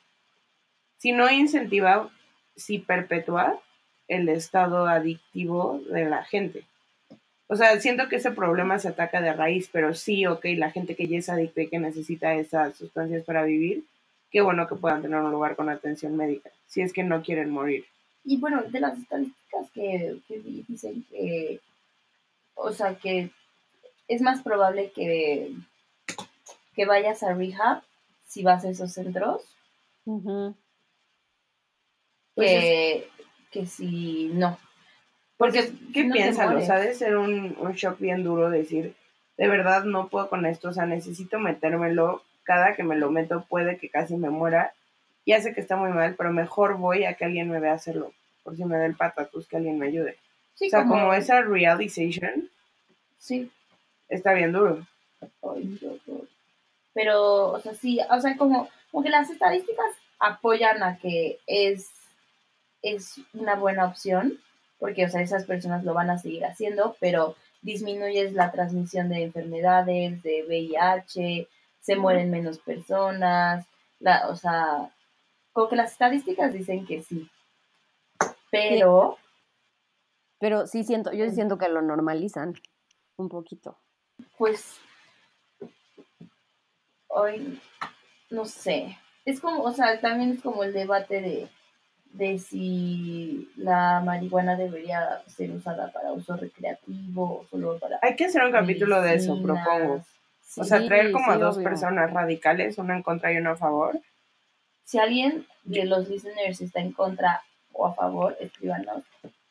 [0.98, 2.10] si no incentiva,
[2.56, 3.58] si perpetúa
[4.08, 6.64] el estado adictivo de la gente.
[7.46, 10.94] O sea, siento que ese problema se ataca de raíz, pero sí, ok, la gente
[10.94, 13.84] que ya es adicta y que necesita esas sustancias para vivir,
[14.30, 17.50] qué bueno que puedan tener un lugar con atención médica, si es que no quieren
[17.50, 17.84] morir.
[18.24, 21.60] Y bueno, de las estadísticas que, que vi, dicen que,
[22.54, 23.30] o sea, que
[24.06, 25.52] es más probable que,
[26.74, 27.82] que vayas a rehab
[28.26, 29.42] si vas a esos centros
[30.08, 30.54] Ujú.
[32.34, 33.08] Pues que,
[33.50, 34.58] que si no.
[35.36, 36.56] Porque, si ¿qué no piensan?
[36.56, 38.94] O sea, debe ser un, un shock bien duro decir,
[39.36, 43.44] de verdad no puedo con esto, o sea, necesito metérmelo, cada que me lo meto
[43.46, 44.72] puede que casi me muera,
[45.26, 48.14] ya sé que está muy mal, pero mejor voy a que alguien me vea hacerlo,
[48.42, 50.16] por si me da el patatús, que alguien me ayude.
[50.54, 52.48] Sí, o sea, como, esa realization
[53.18, 53.50] Sí,
[54.08, 54.86] está bien duro.
[55.42, 55.78] Ay.
[56.94, 61.90] Pero, o sea, sí, o sea, como, como que las estadísticas apoyan a que es,
[62.80, 64.38] es una buena opción,
[64.78, 69.24] porque, o sea, esas personas lo van a seguir haciendo, pero disminuyes la transmisión de
[69.24, 71.46] enfermedades, de VIH,
[71.80, 73.66] se mueren menos personas,
[74.00, 74.90] la, o sea,
[75.52, 77.28] como que las estadísticas dicen que sí.
[78.50, 79.18] Pero,
[80.38, 82.54] Pero sí siento, yo siento que lo normalizan
[83.16, 83.76] un poquito.
[84.36, 84.80] pues,
[87.08, 87.60] hoy,
[88.30, 91.48] no sé, es como, o sea, también es como el debate de,
[92.12, 97.98] de si la marihuana debería ser usada para uso recreativo o solo para...
[98.02, 100.02] Hay que hacer un capítulo de eso, propongo.
[100.48, 100.62] Sí.
[100.62, 101.68] O sea, traer como a dos obvio.
[101.68, 104.00] personas radicales, una en contra y una a favor.
[104.84, 109.04] si alguien de los listeners está en contra o a favor, escríbanos.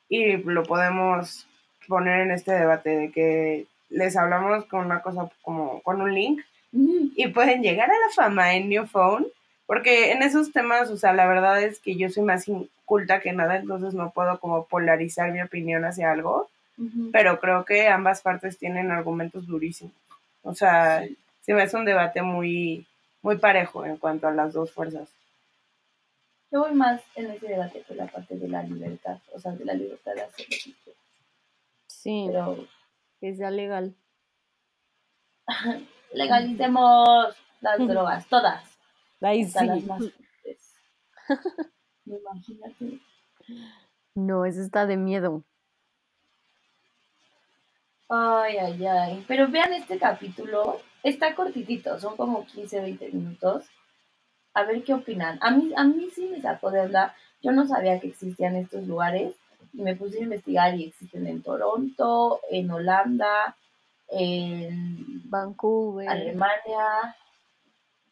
[0.10, 1.48] y lo podemos
[1.88, 6.42] poner en este debate de que les hablamos con una cosa como con un link
[6.72, 9.28] y pueden llegar a la fama en New Phone
[9.68, 13.34] porque en esos temas, o sea, la verdad es que yo soy más inculta que
[13.34, 16.50] nada, entonces no puedo como polarizar mi opinión hacia algo,
[17.12, 19.94] pero creo que ambas partes tienen argumentos durísimos.
[20.44, 21.18] O sea, Sí.
[21.42, 22.86] se me hace un debate muy
[23.22, 25.10] muy parejo en cuanto a las dos fuerzas.
[26.52, 29.66] Yo voy más en ese debate por la parte de la libertad, o sea, de
[29.66, 31.04] la libertad de hacer lo que quieras.
[31.88, 32.68] Sí, Pero
[33.20, 33.96] que sea legal.
[36.14, 38.64] legalicemos las drogas, todas.
[39.20, 39.66] Las sí.
[39.88, 40.76] más fuertes.
[42.06, 43.00] Imagínate.
[44.16, 45.44] No, eso está de miedo.
[48.10, 49.26] Ay, ay, ay.
[49.28, 50.80] Pero vean este capítulo.
[51.04, 53.66] Está cortitito, son como 15, 20 minutos.
[54.54, 55.38] A ver qué opinan.
[55.42, 57.16] A mí, a mí sí me sacó de onda.
[57.42, 59.36] Yo no sabía que existían estos lugares.
[59.74, 63.56] Y me puse a investigar y existen en Toronto, en Holanda,
[64.10, 66.10] en Vancouver.
[66.10, 67.16] Alemania,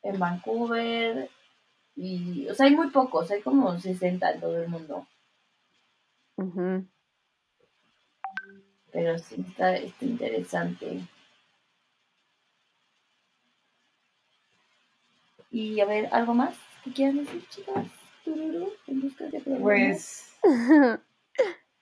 [0.04, 1.30] en Vancouver,
[1.96, 5.08] Y, o sea, hay muy pocos, hay como 60 en todo el mundo.
[6.36, 6.86] Ujú.
[8.96, 11.02] Pero sí está, está interesante.
[15.52, 17.88] Y a ver, ¿algo más que quieran decir, chicas?
[18.24, 19.62] Tururú, en busca de problemas.
[19.62, 20.40] Pues,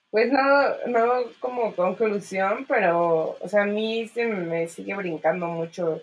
[0.10, 6.02] pues no, no como conclusión, pero, o sea, a mí se me sigue brincando mucho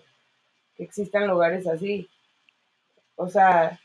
[0.77, 2.09] que existan lugares así.
[3.17, 3.81] O sea,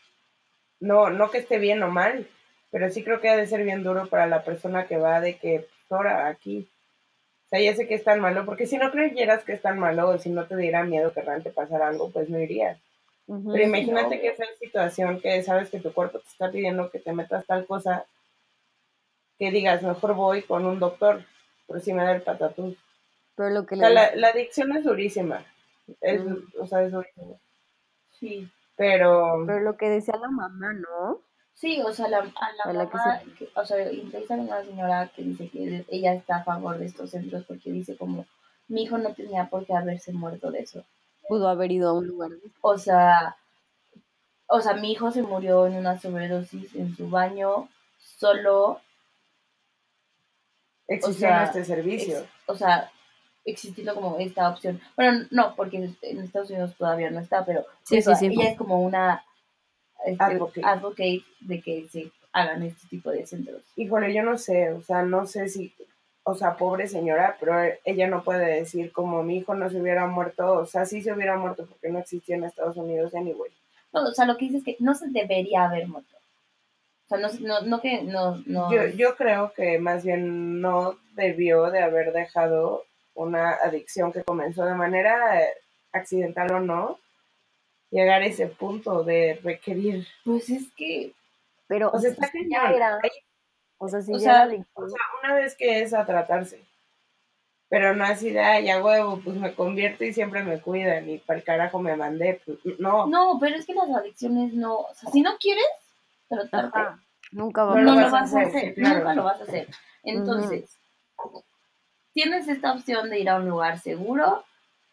[0.79, 2.27] no, no que esté bien o mal,
[2.69, 5.39] pero sí creo que ha de ser bien duro para la persona que va de
[5.39, 6.69] que, pues, ahora aquí.
[7.55, 10.09] Sea, ya sé que es tan malo, porque si no creyeras que es tan malo
[10.09, 12.77] o si no te diera miedo que realmente pasara algo, pues no irías.
[13.27, 14.21] Pero imagínate no.
[14.21, 17.65] que esa situación que sabes que tu cuerpo te está pidiendo que te metas tal
[17.65, 18.05] cosa,
[19.39, 21.23] que digas, mejor voy con un doctor,
[21.65, 22.77] por si me da el patatús.
[23.35, 25.43] Pero lo que O le sea, la, la adicción es durísima.
[26.01, 26.37] Es, Mm.
[26.59, 27.35] O sea, es durísima.
[28.19, 28.49] Sí.
[28.75, 31.21] Pero, pero lo que decía la mamá, ¿no?
[31.55, 34.63] Sí, o sea, la, a la A la que que- o sea, entrevistan a una
[34.63, 38.25] señora que dice que ella está a favor de estos centros porque dice como,
[38.67, 40.83] mi hijo no tenía por qué haberse muerto de eso.
[41.29, 42.31] Pudo haber ido a un lugar.
[42.61, 43.37] O sea,
[44.47, 48.81] o sea, mi hijo se murió en una sobredosis en su baño solo,
[50.87, 52.19] existiendo sea, este servicio.
[52.19, 52.91] ex- o sea,
[53.45, 54.81] existiendo como esta opción.
[54.95, 58.33] Bueno, no, porque en en Estados Unidos todavía no está, pero Sí, eso, sí, sí.
[58.33, 59.23] ella es como una
[60.05, 60.65] este, Advocate.
[60.65, 63.61] advocate de que se hagan este tipo de centros.
[63.75, 65.73] Híjole, yo no sé, o sea, no sé si,
[66.23, 67.53] o sea, pobre señora, pero
[67.85, 71.13] ella no puede decir como mi hijo no se hubiera muerto, o sea, sí se
[71.13, 73.51] hubiera muerto porque no existía en Estados Unidos anyway.
[73.93, 76.17] No, o sea, lo que dice es que no se debería haber muerto.
[77.05, 78.73] O sea, no, no, no que no, no.
[78.73, 84.65] Yo, yo creo que más bien no debió de haber dejado una adicción que comenzó
[84.65, 85.39] de manera
[85.93, 86.99] accidental o no,
[87.91, 90.07] llegar a ese punto de requerir.
[90.23, 91.13] Pues es que,
[91.67, 92.99] Pero O sea, está si ya era.
[93.77, 94.85] O sea, si O ya sea, era adicción.
[94.85, 96.61] O sea, una vez que es a tratarse,
[97.69, 101.17] pero no así de, ay, a huevo, pues me convierto y siempre me cuidan y
[101.17, 103.07] para el carajo me mandé, pues no.
[103.07, 104.77] no, pero es que las adicciones no.
[104.77, 105.65] O sea, si no quieres
[106.29, 106.99] tratarte, Ajá.
[107.31, 108.99] Nunca va no, lo lo vas a hacer, sí, claro.
[108.99, 109.67] nunca lo vas a hacer.
[110.03, 110.77] Entonces,
[112.13, 114.43] tienes esta opción de ir a un lugar seguro,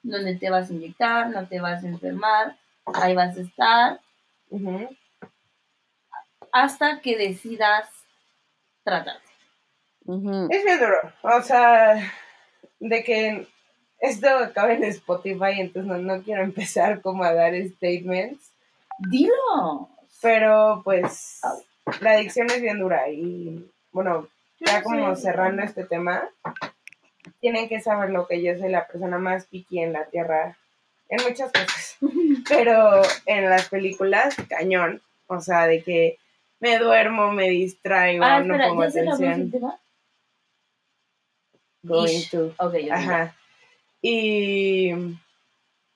[0.03, 4.01] donde te vas a inyectar, no te vas a enfermar, ahí vas a estar,
[6.53, 7.89] hasta que decidas
[8.85, 9.31] tratarte.
[10.05, 10.99] Es bien duro.
[11.23, 12.13] O sea,
[12.81, 13.49] de que
[14.01, 18.53] esto acaba en Spotify, entonces no, no quiero empezar como a dar statements.
[18.99, 19.89] Dilo.
[20.21, 21.41] Pero pues
[22.01, 24.29] la adicción es bien dura y bueno,
[24.61, 26.29] ya como cerrando este tema,
[27.41, 30.57] tienen que saber lo que yo soy la persona más picky en la tierra,
[31.13, 31.99] en muchas cosas,
[32.49, 36.19] pero en las películas, cañón, o sea, de que
[36.59, 39.79] me duermo, me distraigo, Ah, no espera, pongo ¿ya cerramos el atención,
[41.83, 42.47] going to.
[42.59, 42.91] Ok, ok.
[42.93, 43.37] Ajá.
[44.01, 44.93] Y,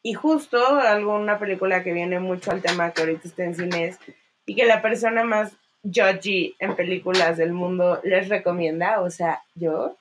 [0.02, 3.98] y justo alguna película que viene mucho al tema que ahorita está en cines
[4.44, 5.52] y que la persona más
[5.83, 9.96] judgy en películas del mundo les recomienda, o sea, yo,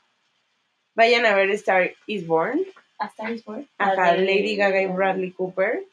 [0.94, 2.60] vayan a ver Star is Born,
[2.98, 3.62] ¿Hasta Lisboa?
[3.78, 5.84] ajá, de- Lady Gaga y Bradley Cooper.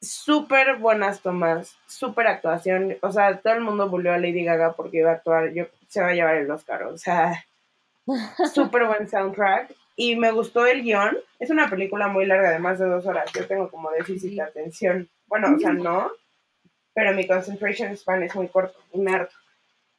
[0.00, 2.96] Súper buenas tomas, súper actuación.
[3.00, 6.00] O sea, todo el mundo volvió a Lady Gaga porque iba a actuar, yo, se
[6.00, 6.84] va a llevar el Oscar.
[6.84, 7.44] O sea,
[8.54, 9.72] súper buen soundtrack.
[9.96, 11.16] Y me gustó el guion.
[11.38, 13.32] Es una película muy larga, de más de dos horas.
[13.32, 15.08] Yo tengo como déficit de atención.
[15.26, 16.10] Bueno, o sea, no.
[16.92, 18.78] Pero mi concentration span es muy corto.
[18.92, 19.34] Me harto.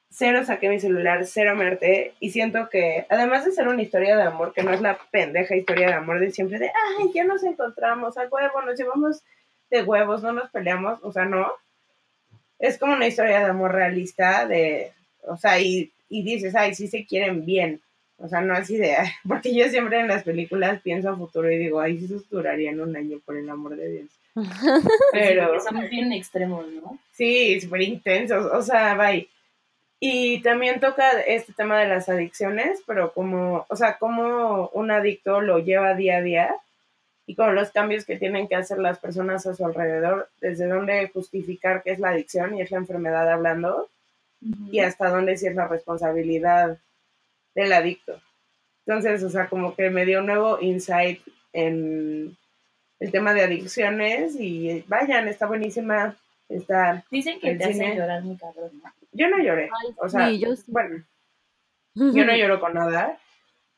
[0.09, 2.13] Cero saqué mi celular, cero me harté.
[2.19, 5.55] Y siento que, además de ser una historia de amor, que no es la pendeja
[5.55, 9.23] historia de amor de siempre de, ay, ya nos encontramos, a huevo, nos llevamos
[9.69, 10.99] de huevos, no nos peleamos.
[11.03, 11.51] O sea, no.
[12.59, 14.91] Es como una historia de amor realista, de,
[15.21, 17.81] o sea, y, y dices, ay, sí se quieren bien.
[18.19, 21.51] O sea, no así de, ay, porque yo siempre en las películas pienso a futuro
[21.51, 24.09] y digo, ay, sí eso durarían un año, por el amor de Dios.
[25.11, 26.97] Pero, Porque son bien extremos, ¿no?
[27.11, 29.27] sí, súper intensos, o sea, bye.
[29.99, 35.41] Y también toca este tema de las adicciones, pero como, o sea, como un adicto
[35.41, 36.55] lo lleva día a día
[37.25, 41.09] y con los cambios que tienen que hacer las personas a su alrededor, desde dónde
[41.09, 43.89] justificar qué es la adicción y es la enfermedad hablando,
[44.71, 46.77] y hasta dónde sí es la responsabilidad
[47.55, 48.21] del adicto.
[48.85, 52.37] Entonces, o sea, como que me dio un nuevo insight en
[52.99, 56.15] el tema de adicciones y vayan, está buenísima.
[56.49, 57.95] Está, Dicen que te hacen cine.
[57.95, 58.91] llorar muy cabrón, ¿no?
[59.11, 60.63] yo no lloré, Ay, o sea, sí, yo sí.
[60.67, 61.03] bueno,
[61.95, 63.17] yo no lloro con nada.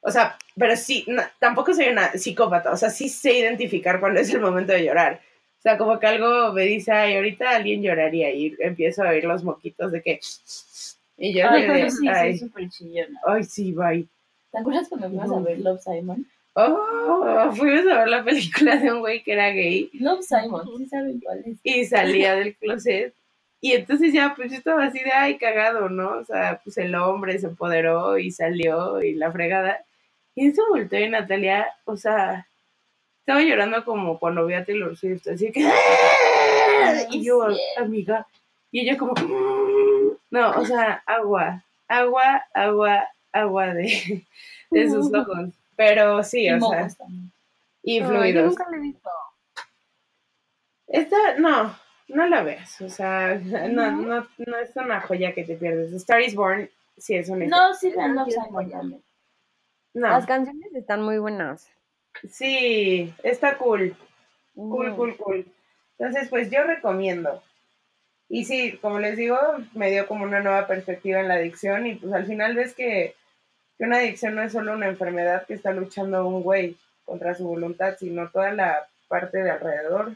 [0.01, 4.19] O sea, pero sí, no, tampoco soy una psicópata, o sea, sí sé identificar cuándo
[4.19, 5.19] es el momento de llorar.
[5.57, 9.25] O sea, como que algo me dice, ay, ahorita alguien lloraría y empiezo a oír
[9.25, 10.19] los moquitos de que...
[11.17, 13.19] Y yo Ay, de, sí, ay, sí, súper chillona.
[13.27, 14.07] ay, sí, bye.
[14.51, 16.25] ¿Te acuerdas cuando fuimos a ver Love Simon?
[16.67, 20.85] Oh, fuimos a ver la película de un güey que era gay Love Simon, ¿sí
[20.87, 21.57] saben cuál es?
[21.63, 23.13] y salía del closet.
[23.61, 26.17] Y entonces ya, pues yo estaba así de, ay, cagado, ¿no?
[26.19, 29.83] O sea, pues el hombre se empoderó y salió y la fregada.
[30.35, 32.47] Y en eso volteó y Natalia, o sea,
[33.19, 35.69] estaba llorando como cuando vi a Taylor Swift, así que...
[37.11, 37.59] Y yo, Sí.
[37.77, 38.25] amiga,
[38.71, 39.13] y ella como...
[40.31, 44.23] No, o sea, agua, agua, agua, agua de,
[44.71, 45.49] de sus ojos.
[45.79, 47.31] Pero sí, Y o sea, también.
[47.83, 48.45] y No, yo fluidos.
[48.47, 49.09] nunca lo he visto.
[50.87, 51.73] Esta, no,
[52.09, 52.81] no la veas.
[52.81, 53.91] O sea, no, ¿No?
[53.91, 55.93] no, no es una joya que te pierdes.
[55.93, 58.71] Star is Born sí es una No, sí, Ah, Simon buena.
[58.71, 59.01] también.
[59.93, 61.69] No, Las canciones están muy buenas.
[62.29, 63.95] sí, está cool.
[64.55, 65.45] Cool, cool, cool.
[65.97, 67.41] Entonces, pues yo recomiendo.
[68.27, 69.37] Y sí, como les digo,
[69.73, 73.15] me dio como una nueva perspectiva en la adicción y pues al final ves que,
[73.79, 76.75] que una adicción no es solo una enfermedad que está luchando un güey
[77.05, 80.15] contra su voluntad, sino toda la parte de alrededor.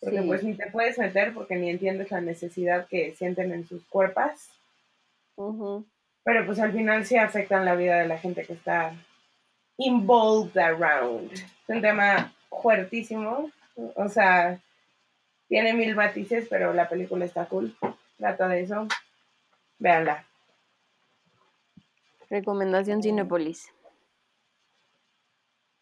[0.00, 0.26] Porque Sí.
[0.26, 4.50] pues ni te puedes meter porque ni entiendes la necesidad que sienten en sus cuerpos.
[6.24, 8.92] Pero pues al final sí afectan la vida de la gente que está
[9.78, 11.32] involved around.
[11.32, 13.50] Es un tema fuertísimo.
[13.94, 14.58] O sea,
[15.48, 17.74] tiene mil matices, pero la película está cool.
[18.18, 18.86] Trata de eso.
[19.78, 20.24] Véanla.
[22.32, 23.68] Recomendación Cinepolis.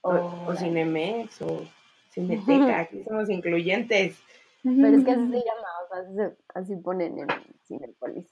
[0.02, 1.64] O, Oh, o Cinemex o
[2.10, 2.80] Cineteca.
[2.80, 4.18] Aquí somos incluyentes.
[4.64, 7.28] Pero es que así se llama, o sea, así, se- así ponen en
[7.66, 8.26] Cinepolis.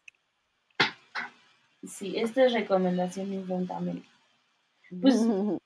[1.86, 4.06] Sí, esta es recomendación infantamente.
[5.00, 5.20] Pues-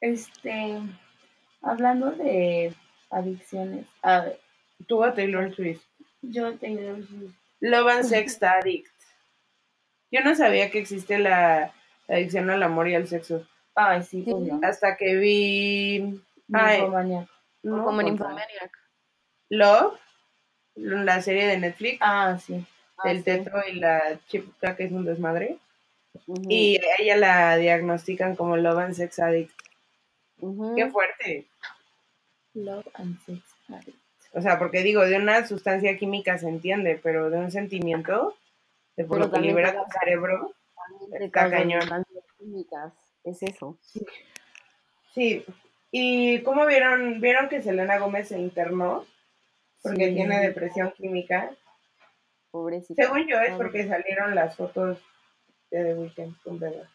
[0.00, 0.80] Este,
[1.60, 2.72] hablando de
[3.10, 4.40] adicciones, a ver,
[4.86, 5.82] Tú a Taylor Swift.
[6.22, 7.34] yo Taylor Swift.
[7.60, 8.92] Love and Sex Addict.
[10.10, 11.72] Yo no sabía que existe la
[12.08, 13.46] la adicción al amor y al sexo.
[13.74, 14.34] Ay, sí, Sí.
[14.62, 16.20] Hasta que vi.
[16.52, 16.80] Ay,
[17.62, 18.08] no, como en.
[18.08, 18.72] Infomaniac.
[19.50, 19.98] Love,
[20.74, 22.64] la serie de Netflix, Ah, sí.
[22.96, 23.24] Ah, el sí.
[23.24, 25.58] teto y la chica que es un desmadre.
[26.48, 29.52] Y a ella la diagnostican como Love and Sex Addict.
[30.76, 31.46] Qué fuerte.
[32.54, 33.98] Love and Sex Addict.
[34.32, 38.34] O sea, porque digo, de una sustancia química se entiende, pero de un sentimiento,
[38.98, 40.52] de por lo que libera tu cerebro.
[41.20, 41.82] Está cañón.
[43.24, 43.78] Es eso.
[45.14, 45.44] Sí.
[45.92, 47.20] ¿Y cómo vieron?
[47.20, 49.06] ¿Vieron que Selena Gómez se internó?
[49.82, 50.14] Porque Sí.
[50.14, 51.50] tiene depresión química.
[52.50, 53.04] Pobrecita.
[53.04, 54.98] Según yo es Ah, porque salieron las fotos
[55.70, 56.90] de The Weeknd con Bella.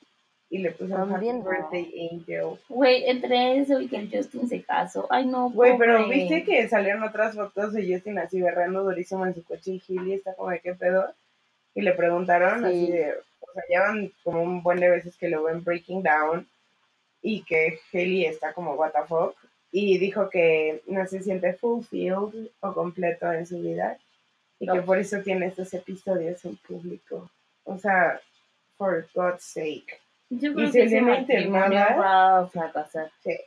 [0.50, 1.32] Y le pusieron Happy.
[1.32, 2.60] Birthday Angel.
[2.70, 5.08] Güey, entre eso y que el Justin se casó.
[5.10, 9.34] Ay, no, Güey, pero viste que salieron otras fotos de Justin así berrando durísimo en
[9.34, 11.14] su coche y Gilly está como de qué pedo.
[11.76, 12.66] Y le preguntaron Sí.
[12.66, 16.48] así de, o sea, llevan como un buen de veces que lo ven breaking down
[17.22, 19.36] y que Haley está como what the fuck.
[19.72, 23.98] Y dijo que no se siente fulfilled o completo en su vida
[24.60, 27.30] y que por eso tiene estos episodios en público.
[27.64, 28.20] O sea,
[28.78, 30.00] for God's sake.
[30.30, 31.80] Yo y creo se que viene matrimonio
[32.46, 32.50] internada.
[33.24, 33.38] Sí.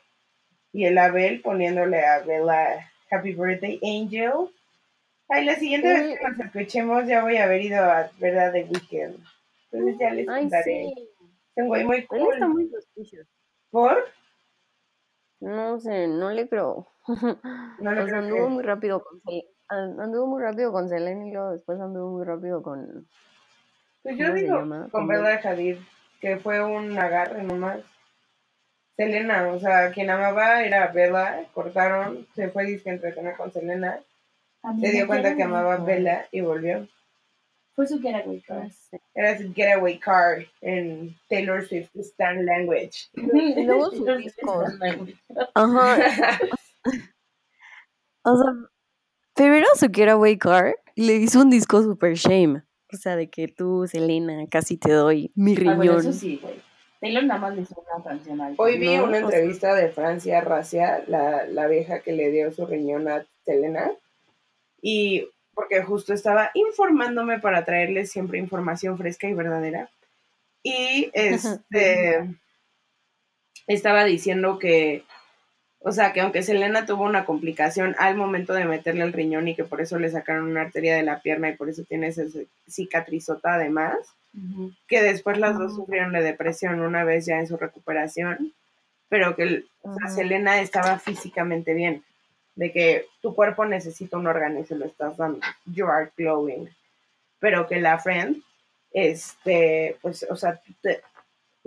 [0.72, 4.50] Y el Abel poniéndole a Bella Happy Birthday Angel.
[5.28, 6.02] Ay, la siguiente Sí.
[6.02, 9.16] vez que nos escuchemos ya voy a haber ido a ver a The Weeknd.
[9.72, 10.62] Entonces ya les Ay, contaré.
[10.64, 11.08] sí.
[11.56, 12.34] Es un güey muy Él cool.
[12.34, 13.26] está muy suspicious.
[13.70, 14.04] ¿Por?
[15.40, 16.86] No sé, no le creo.
[17.80, 19.20] No le o sea, anduvo muy rápido con
[19.68, 23.08] anduvo muy rápido con Selena y luego después anduvo muy rápido con
[24.02, 25.76] Pues yo ¿Cómo se digo con Bella Hadid,
[26.20, 27.80] que fue un agarre nomás.
[28.96, 34.00] Selena, o sea, quien amaba era Bella, cortaron, se fue disque entretener con Selena,
[34.80, 35.78] se dio cuenta que amaba a.
[35.78, 36.88] Bella y volvió.
[37.74, 39.00] Fue su no sé.
[39.14, 43.08] Era su getaway car en Taylor Swift Stan Language.
[43.14, 44.64] Y luego sus discos.
[45.54, 45.98] Ajá.
[48.24, 48.52] O sea,
[49.34, 52.62] primero su Getaway Car le hizo un disco super shame.
[52.92, 55.98] O sea, de que tú, Selena, casi te doy mi Ah, bueno, riñón.
[55.98, 56.60] eso sí, güey.
[57.00, 59.74] Taylor nada más le hizo una canción al Hoy vi No, una o sea- entrevista
[59.74, 63.90] de Francia Racia, la, la vieja que le dio su riñón a Selena,
[64.88, 69.90] y porque justo estaba informándome para traerles siempre información fresca y verdadera.
[70.62, 72.28] Y este
[73.66, 75.02] estaba diciendo que,
[75.80, 79.56] o sea, que aunque Selena tuvo una complicación al momento de meterle el riñón y
[79.56, 82.22] que por eso le sacaron una arteria de la pierna y por eso tiene esa
[82.68, 83.96] cicatrizota además,
[84.86, 88.54] que después las dos sufrieron de depresión una vez ya en su recuperación,
[89.08, 90.10] pero que o sea.
[90.10, 92.04] Selena estaba físicamente bien.
[92.56, 95.40] De que tu cuerpo necesita un órgano y se lo estás dando.
[95.66, 96.68] You are glowing.
[97.38, 98.42] Pero que la friend,
[98.92, 101.00] este, pues, o sea, tú, te-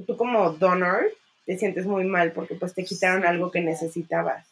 [0.05, 1.05] tú como donor
[1.45, 3.27] te sientes muy mal porque pues te quitaron Sí.
[3.27, 4.45] algo que necesitabas.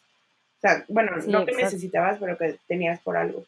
[0.58, 1.64] O sea, bueno, Sí, no que exacto.
[1.66, 3.44] necesitabas, pero que tenías por algo.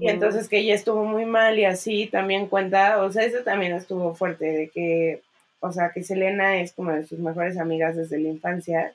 [0.00, 3.72] Y entonces que ella estuvo muy mal y así también cuenta, o sea, eso también
[3.72, 5.22] estuvo fuerte, de que,
[5.60, 8.92] o sea, que Selena es como de sus mejores amigas desde la infancia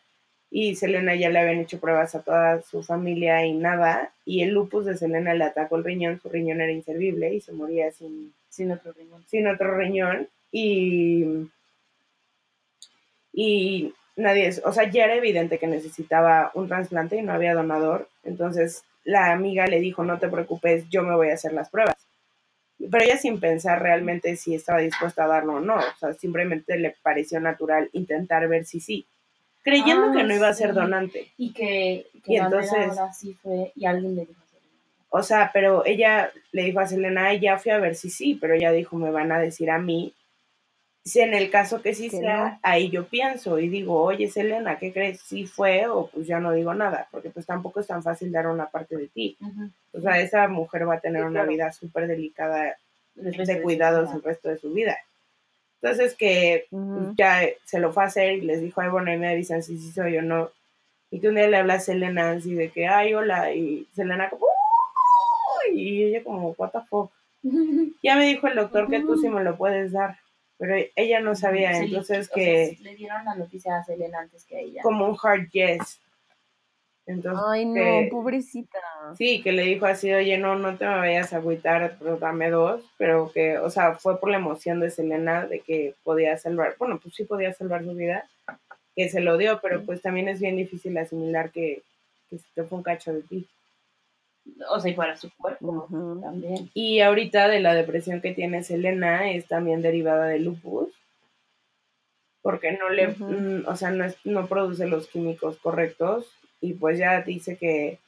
[0.55, 4.51] y Selena ya le habían hecho pruebas a toda su familia y nada, y el
[4.51, 8.31] lupus de Selena le atacó el riñón, su riñón era inservible y se moría sin,
[8.49, 9.25] Sin otro riñón.
[9.27, 11.49] sin otro riñón y,
[13.33, 18.07] y nadie, o sea, ya era evidente que necesitaba un trasplante y no había donador,
[18.23, 21.95] entonces la amiga le dijo, no te preocupes, yo me voy a hacer las pruebas.
[22.77, 26.77] Pero ella sin pensar realmente si estaba dispuesta a darlo o no, o sea, simplemente
[26.77, 29.07] le pareció natural intentar ver si sí,
[29.63, 30.75] creyendo Ah, que no iba a ser sí.
[30.75, 31.31] donante.
[31.37, 34.77] Y que, que Y la entonces- sí fue, y alguien le dijo a Selena.
[35.09, 38.37] O sea, pero ella le dijo a Selena, "Ay, ya fui a ver si sí,
[38.39, 40.13] pero ella dijo, me van a decir a mí.
[41.05, 42.59] Si en el caso que sí Que sea, no.
[42.63, 45.19] ahí yo pienso y digo, oye Selena, ¿qué crees?
[45.19, 47.09] ¿Sí fue o pues ya no digo nada?
[47.11, 49.35] Porque pues tampoco es tan fácil dar una parte de ti.
[49.41, 49.69] Ujú.
[49.91, 51.49] O sea, esa mujer va a tener Sí, una claro.
[51.51, 52.77] vida súper delicada
[53.15, 54.97] de cuidados el resto de su vida.
[55.83, 56.65] Entonces que
[57.17, 59.77] ya se lo fue a hacer y les dijo, ay, bueno, ahí me avisan si
[59.77, 60.49] sí soy o no.
[61.11, 64.29] Y que un día le habla a Selena así de que, ay, hola, y Selena
[64.29, 67.11] como, "Uy", y ella como, what the fuck.
[68.01, 70.17] Ya me dijo el doctor que tú sí me lo puedes dar,
[70.57, 74.19] pero ella no sabía, Sí, entonces o sea, que le dieron la noticia a Selena
[74.21, 74.81] antes que a ella.
[74.83, 75.99] como un hard yes.
[77.05, 78.79] Entonces, Ay, no, que- pobrecita.
[79.17, 82.49] Sí, que le dijo así, oye, no, no te me vayas a agüitar, pero dame
[82.49, 86.75] dos, pero que, o sea, fue por la emoción de Selena de que podía salvar,
[86.79, 88.25] bueno, pues sí podía salvar su vida,
[88.95, 91.81] que se lo dio, pero pues también es bien difícil asimilar que,
[92.29, 93.47] que se te fue un cacho de ti.
[94.69, 95.87] O sea, y para su cuerpo
[96.21, 96.69] también.
[96.73, 100.89] Y ahorita de la depresión que tiene Selena es también derivada del lupus,
[102.41, 106.29] porque no le, mm, o sea, no, es- no produce los químicos correctos
[106.61, 107.99] y pues ya dice que,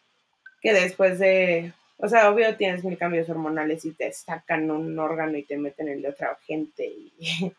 [0.66, 5.38] que después de, o sea, obvio tienes mil cambios hormonales y te sacan un órgano
[5.38, 7.14] y te meten el de otra gente y,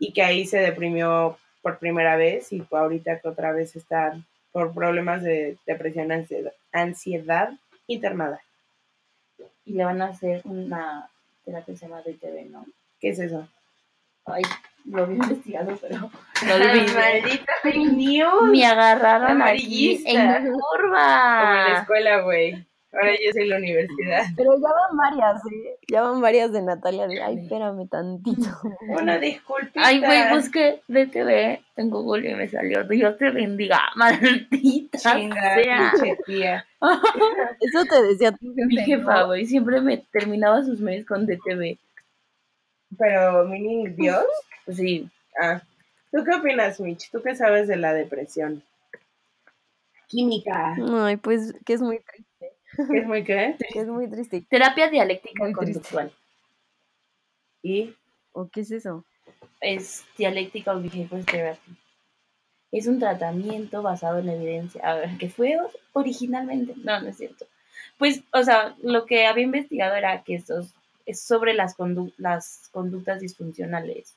[0.00, 4.20] y que ahí se deprimió por primera vez y pues ahorita que otra vez está
[4.50, 7.52] por problemas de depresión, ansiedad, ansiedad
[7.86, 8.40] internada.
[9.64, 11.08] Y le van a hacer una
[11.44, 12.66] terapia que se llama DTV, ¿no?
[13.00, 13.46] ¿Qué es eso?
[14.24, 14.42] Ay,
[14.84, 15.98] lo había investigado, pero
[16.46, 16.64] lo
[16.94, 18.50] Maldita fake news.
[18.50, 20.10] Me agarraron aquí Amarillista.
[20.10, 21.78] en Como en la curva.
[21.80, 22.66] escuela, güey.
[22.94, 24.22] Ahora yo soy la universidad.
[24.36, 25.78] Pero ya van varias, ¿eh?
[25.90, 27.06] Ya van varias de Natalia.
[27.06, 28.50] De, Ay, espérame tantito.
[29.00, 29.80] Una disculpita.
[29.82, 32.84] Ay, güey, busqué DTV en Google y me salió.
[32.84, 35.92] Dios te bendiga, maldita Chinga, sea.
[35.94, 36.66] pinche tía.
[37.60, 41.78] Eso te decía tu Mi jefe, jefa, güey, siempre me terminaba sus mails con DTV.
[42.98, 44.24] Pero, meaning Dios.
[44.68, 45.08] Sí,
[45.40, 45.62] Ah.
[46.12, 47.10] ¿Tú qué opinas, Mitch?
[47.10, 48.62] ¿Tú qué sabes de la depresión?
[50.08, 50.76] Química.
[51.00, 52.52] Ay, pues que es muy triste.
[52.90, 53.56] ¿Qué es muy qué?
[53.72, 54.44] Que es muy triste.
[54.48, 55.72] terapia dialéctica Muy triste.
[55.74, 56.12] conductual.
[57.62, 57.94] Y
[58.32, 59.04] ¿O qué es eso?
[59.60, 61.76] Es dialéctica o behavior therapy.
[62.72, 64.82] Es un tratamiento basado en la evidencia.
[64.82, 65.56] A ver, ¿qué fue
[65.92, 66.74] originalmente?
[66.76, 67.46] No, no es cierto.
[67.98, 70.60] Pues, o sea, lo que había investigado era que esto
[71.06, 74.16] es sobre las, condu- las conductas disfuncionales.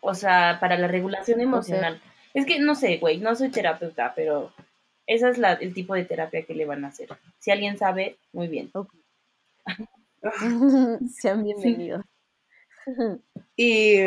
[0.00, 2.00] O sea, para la regulación emocional.
[2.34, 4.52] Es que no sé, güey, no soy terapeuta, pero
[5.06, 7.08] esa es la, el tipo de terapia que le van a hacer.
[7.38, 8.70] Si alguien sabe, muy bien.
[11.14, 12.04] Sean bienvenidos.
[13.56, 13.98] Y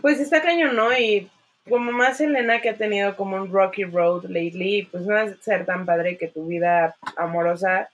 [0.00, 0.96] pues está cañón, ¿no?
[0.96, 1.30] Y
[1.68, 5.34] como más Elena que ha tenido como un rocky road lately, pues no va a
[5.36, 7.90] ser tan padre que tu vida amorosa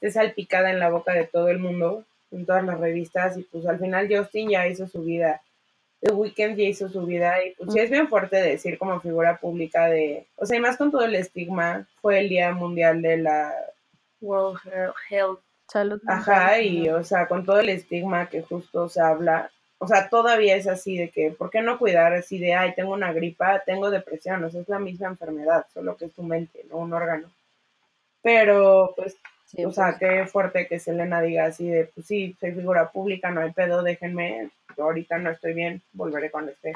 [0.00, 3.66] esté salpicada en la boca de todo el mundo, en todas las revistas, y pues
[3.66, 5.42] al final Justin ya hizo su vida.
[6.00, 9.36] The Weeknd ya hizo su vida y pues sí es bien fuerte decir como figura
[9.36, 13.18] pública de, o sea, y más con todo el estigma, fue el Día Mundial de
[13.18, 13.52] la
[14.22, 14.58] World
[15.10, 15.40] Health.
[15.68, 16.00] Salud.
[16.06, 19.50] Ajá, y o sea, con todo el estigma que justo se habla,
[19.82, 22.92] o sea, todavía es así de que, ¿por qué no cuidar así de, ay, tengo
[22.92, 24.44] una gripa, tengo depresión?
[24.44, 27.30] O sea, es la misma enfermedad, solo que es tu mente, no un órgano.
[28.22, 29.16] Pero, pues,
[29.50, 32.90] Sí, o sea, pues, qué fuerte que Selena diga así de, pues sí, soy figura
[32.90, 36.72] pública, no hay pedo, déjenme, yo ahorita no estoy bien, volveré cuando esté.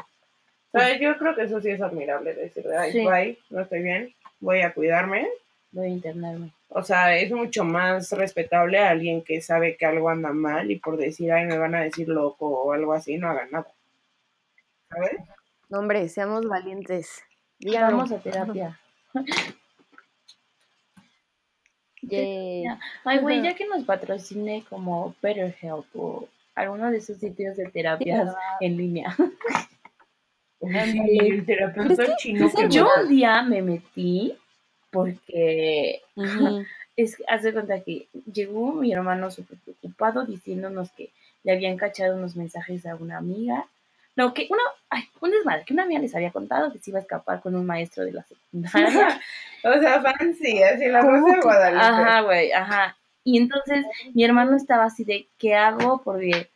[0.73, 3.07] O sea, yo creo que eso sí es admirable, decir, de, ay, Sí.
[3.07, 5.29] bye, no estoy bien, voy a cuidarme,
[5.71, 6.51] Voy a internarme.
[6.69, 10.79] o sea, es mucho más respetable a alguien que sabe que algo anda mal y
[10.81, 13.69] por decir, ay, me van a decir loco o algo así, no hagan nada.
[14.89, 15.17] ¿Sabes?
[15.69, 17.23] no, hombre, seamos valientes.
[17.61, 17.99] Díganlo.
[17.99, 18.81] Vamos a terapia.
[23.05, 28.35] Ay, güey, ya que nos patrocine como BetterHelp o alguno de esos sitios de terapias
[28.61, 29.17] en línea.
[30.61, 34.35] El terapeuta es que chino es que Yo un día me metí
[34.91, 36.65] porque Ujú.
[36.97, 41.11] es que hace cuenta que llegó mi hermano súper preocupado diciéndonos que
[41.43, 43.67] le habían cachado unos mensajes a una amiga.
[44.17, 46.99] No, que una, ay, un desmadre, que una amiga les había contado que se iba
[46.99, 49.21] a escapar con un maestro de la secundaria.
[49.67, 51.41] O sea, fancy, así la ¿Cómo rosa de que?
[51.41, 51.85] Guadalupe.
[51.87, 52.99] Ajá, güey, ajá.
[53.25, 56.03] Y entonces mi hermano estaba así de, ¿qué hago?
[56.05, 56.51] Porque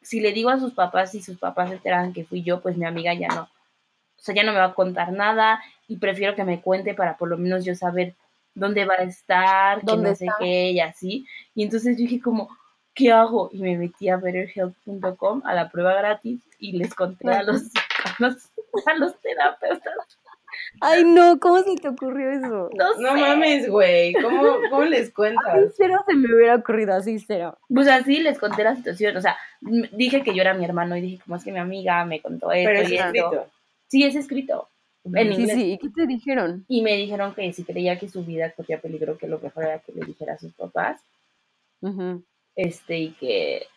[0.00, 2.78] si le digo a sus papás y sus papás se enteran que fui yo, pues
[2.78, 3.42] mi amiga ya no.
[3.42, 7.18] O sea, ya no me va a contar nada y prefiero que me cuente para
[7.18, 8.14] por lo menos yo saber
[8.54, 11.26] dónde va a estar, que ¿Dónde no sé qué y así.
[11.54, 12.48] Y entonces yo dije como,
[12.98, 13.48] ¿qué hago?
[13.52, 17.62] Y me metí a betterhelp.com a la prueba gratis y les conté a los,
[18.04, 18.34] a los,
[18.86, 19.94] a los terapeutas.
[20.80, 22.70] Ay, no, ¿cómo se te ocurrió eso?
[22.76, 23.20] No, No sé.
[23.20, 24.14] mames, güey.
[24.14, 25.74] ¿Cómo, ¿Cómo les A mí cuentas?
[25.76, 27.56] cero se me hubiera ocurrido así, cero.
[27.72, 29.36] Pues así les conté la situación, o sea,
[29.92, 32.50] dije que yo era mi hermano y dije, como es que mi amiga me contó
[32.50, 33.06] esto Pero es y esto.
[33.06, 33.46] escrito.
[33.86, 34.68] Sí, es escrito
[35.04, 35.56] en Sí, inglés.
[35.56, 36.64] sí, ¿y qué te dijeron?
[36.68, 39.78] Y me dijeron que si creía que su vida corría peligro, que lo mejor era
[39.78, 41.00] que le dijera a sus papás,
[41.80, 42.24] Ujú.
[42.58, 43.68] Este, y que,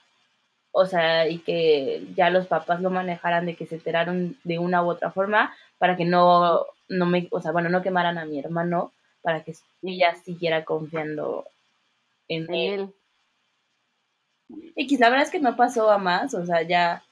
[0.71, 4.83] o sea, y que ya los papás lo manejaran de que se enteraron de una
[4.83, 8.39] u otra forma para que no, no me, o sea, bueno, no quemaran a mi
[8.39, 9.53] hermano, para que
[9.83, 11.45] ella siguiera confiando
[12.27, 12.93] en él.
[14.75, 17.03] X, la verdad es que no pasó a más, o sea, ya,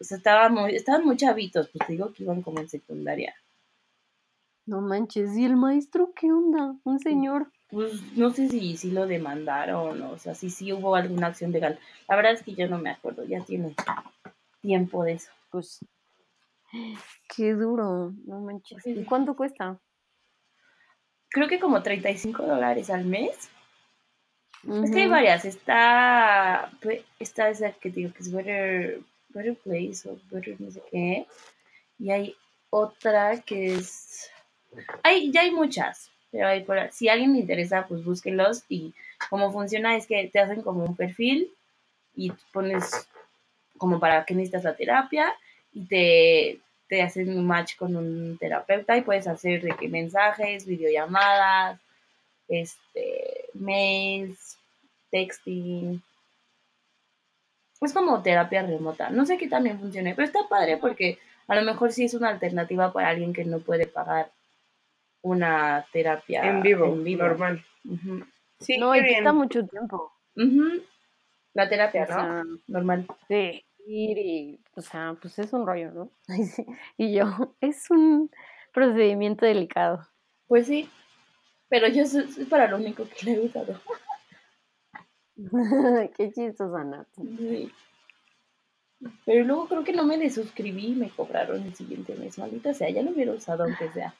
[0.00, 3.34] o sea, estaba muy, estaban muy chavitos, pues te digo que iban como en secundaria.
[4.66, 6.76] No manches, ¿y el maestro qué onda?
[6.84, 7.50] Un señor.
[7.68, 11.78] Pues no sé si, si lo demandaron, o sea, si sí hubo alguna acción legal.
[12.08, 13.74] La verdad es que yo no me acuerdo, ya tiene
[14.60, 15.30] tiempo de eso.
[15.50, 15.84] Pues.
[17.34, 18.82] Qué duro, no manches.
[18.82, 18.90] Sí.
[18.90, 19.80] ¿Y cuánto cuesta?
[21.28, 23.50] Creo que como 35 dólares al mes.
[24.82, 30.08] Es que hay varias, está, pues, está esa que digo que es Better, Better Place
[30.08, 31.26] o Better no sé qué.
[31.98, 32.36] Y hay
[32.70, 34.30] otra que es...
[35.02, 38.64] Hay, ya hay muchas, pero hay por, si alguien le interesa, pues búsquenlos.
[38.68, 38.94] Y
[39.30, 41.50] cómo funciona es que te hacen como un perfil
[42.14, 43.08] y pones
[43.78, 45.32] como para qué necesitas la terapia
[45.72, 50.66] y te, te hacen un match con un terapeuta y puedes hacer de que mensajes,
[50.66, 51.80] videollamadas,
[52.48, 54.56] este, mails,
[55.10, 56.02] texting.
[57.80, 59.10] Es como terapia remota.
[59.10, 62.30] No sé qué también funcione, pero está padre porque a lo mejor sí es una
[62.30, 64.30] alternativa para alguien que no puede pagar
[65.26, 67.24] una terapia En vivo, en vivo.
[67.26, 67.64] normal.
[68.60, 69.18] Sí, No, y bien.
[69.18, 70.12] quita mucho tiempo.
[71.54, 72.14] La terapia, O ¿no?
[72.14, 73.06] sea, Normal.
[73.28, 73.64] sí.
[73.88, 76.10] ir y, o sea, pues es un rollo, ¿no?
[76.98, 78.30] Y yo, es un
[78.72, 80.06] procedimiento delicado.
[80.48, 80.88] Pues sí.
[81.68, 82.16] Pero yo es
[82.48, 83.80] para lo único que le he usado.
[86.16, 87.06] Qué chistosa, Nat.
[87.38, 87.72] Sí.
[89.26, 92.38] Pero luego creo que no me desuscribí y me cobraron el siguiente mes.
[92.38, 94.14] Maldita sea, ya lo hubiera usado aunque sea.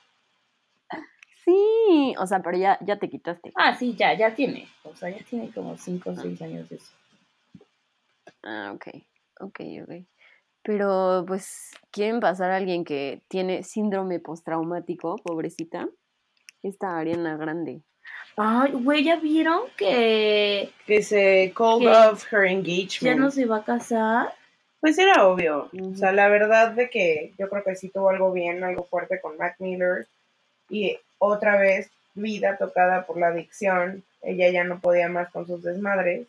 [1.47, 3.53] Sí, o sea, pero ya, ya te quitaste.
[3.55, 4.69] Ah, sí, ya, ya tiene.
[4.83, 6.93] O sea, ya tiene como 5 o 6 años de eso.
[8.43, 8.89] Ah, ok,
[9.41, 9.93] ok, ok.
[10.63, 15.89] Pero, pues, ¿quieren pasar a alguien que tiene síndrome postraumático, pobrecita?
[16.65, 17.83] Esta Ariana Grande.
[18.37, 23.03] Ay, güey, ¿ya vieron que Que se called off her engagement.
[23.03, 24.35] ya no se va a casar?
[24.81, 25.71] Pues era obvio.
[25.73, 29.21] O sea, la verdad de que yo creo que sí tuvo algo bien, algo fuerte
[29.21, 30.07] con Mac Miller.
[30.69, 34.05] Y otra vez, vida tocada por la adicción.
[34.23, 36.27] Ella ya no podía más con sus desmadres.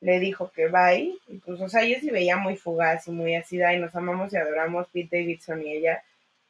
[0.00, 1.14] Le dijo que bye.
[1.28, 4.32] Y pues, o sea, yo sí veía muy fugaz y muy así, y nos amamos
[4.32, 6.02] y adoramos Pete Davidson y ella.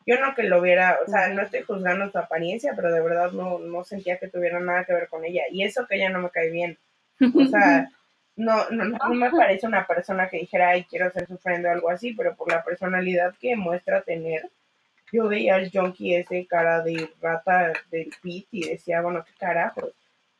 [0.06, 3.32] Yo no que lo viera, o sea, no estoy juzgando su apariencia, pero de verdad
[3.32, 5.42] no, no sentía que tuviera nada que ver con ella.
[5.50, 6.78] Y eso que ella no me cae bien.
[7.20, 7.90] O sea,
[8.36, 11.70] no, no, no me parece una persona que dijera, ay, quiero ser su friend o
[11.70, 14.48] algo así, pero por la personalidad que muestra tener,
[15.12, 19.92] yo veía al junkie ese cara de rata del pit y decía, bueno, qué carajos.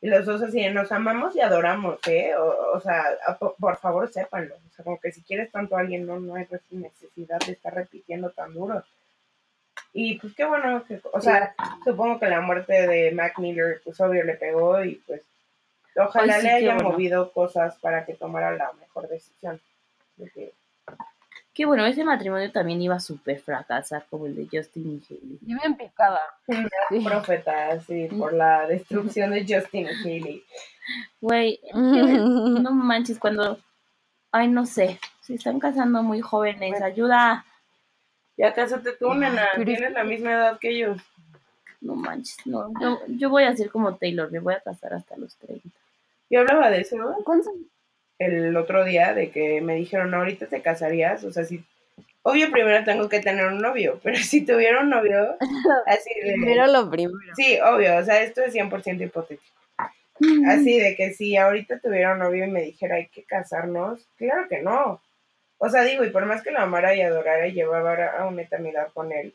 [0.02, 2.34] Y los dos así, nos amamos y adoramos, ¿eh?
[2.34, 4.54] O, o sea, a- por, por favor, sépanlo.
[4.54, 7.74] O sea, como que si quieres tanto a alguien, no, no hay necesidad de estar
[7.74, 8.82] repitiendo tan duro.
[9.92, 11.54] Y pues qué bueno, que, o sea,
[11.84, 15.22] supongo que la muerte de Mac Miller, pues obvio le pegó y pues
[15.96, 16.90] ojalá Ay, sí, le haya bueno.
[16.90, 19.60] movido cosas para que tomara la mejor decisión.
[20.16, 20.52] Porque,
[21.61, 25.38] Qué bueno, ese matrimonio también iba a súper fracasar como el de Justin y Hailey.
[25.46, 26.18] Y bien picada.
[26.88, 27.00] Sí.
[27.04, 30.44] profeta, sí, por la destrucción de Justin y Hailey.
[31.20, 33.58] Güey, que no manches, cuando.
[34.32, 34.98] Ay, no sé.
[35.20, 36.80] Se están casando muy jóvenes.
[36.80, 37.44] Ayuda.
[38.38, 39.48] Ya cásate tú, nena.
[39.62, 40.98] Tienes la misma edad que ellos.
[41.82, 42.72] No manches, no.
[42.80, 45.68] Yo, yo voy a ser como Taylor, me voy a casar hasta los 30.
[46.30, 47.16] Yo hablaba de eso ¿no?
[48.20, 51.24] El otro día, de que me dijeron, ahorita te casarías.
[51.24, 51.64] O sea, si.
[52.22, 55.36] Obvio, primero tengo que tener un novio, pero si tuviera un novio,
[55.86, 56.34] así de.
[56.34, 57.34] Primero lo primero.
[57.34, 59.42] Sí, obvio, o sea, esto es 100% hipotético.
[60.46, 64.48] Así de que si ahorita tuviera un novio y me dijera hay que casarnos, claro
[64.50, 65.00] que no.
[65.56, 68.42] O sea, digo, y por más que lo amara y adorara y llevara a una
[68.42, 69.34] eternidad con él,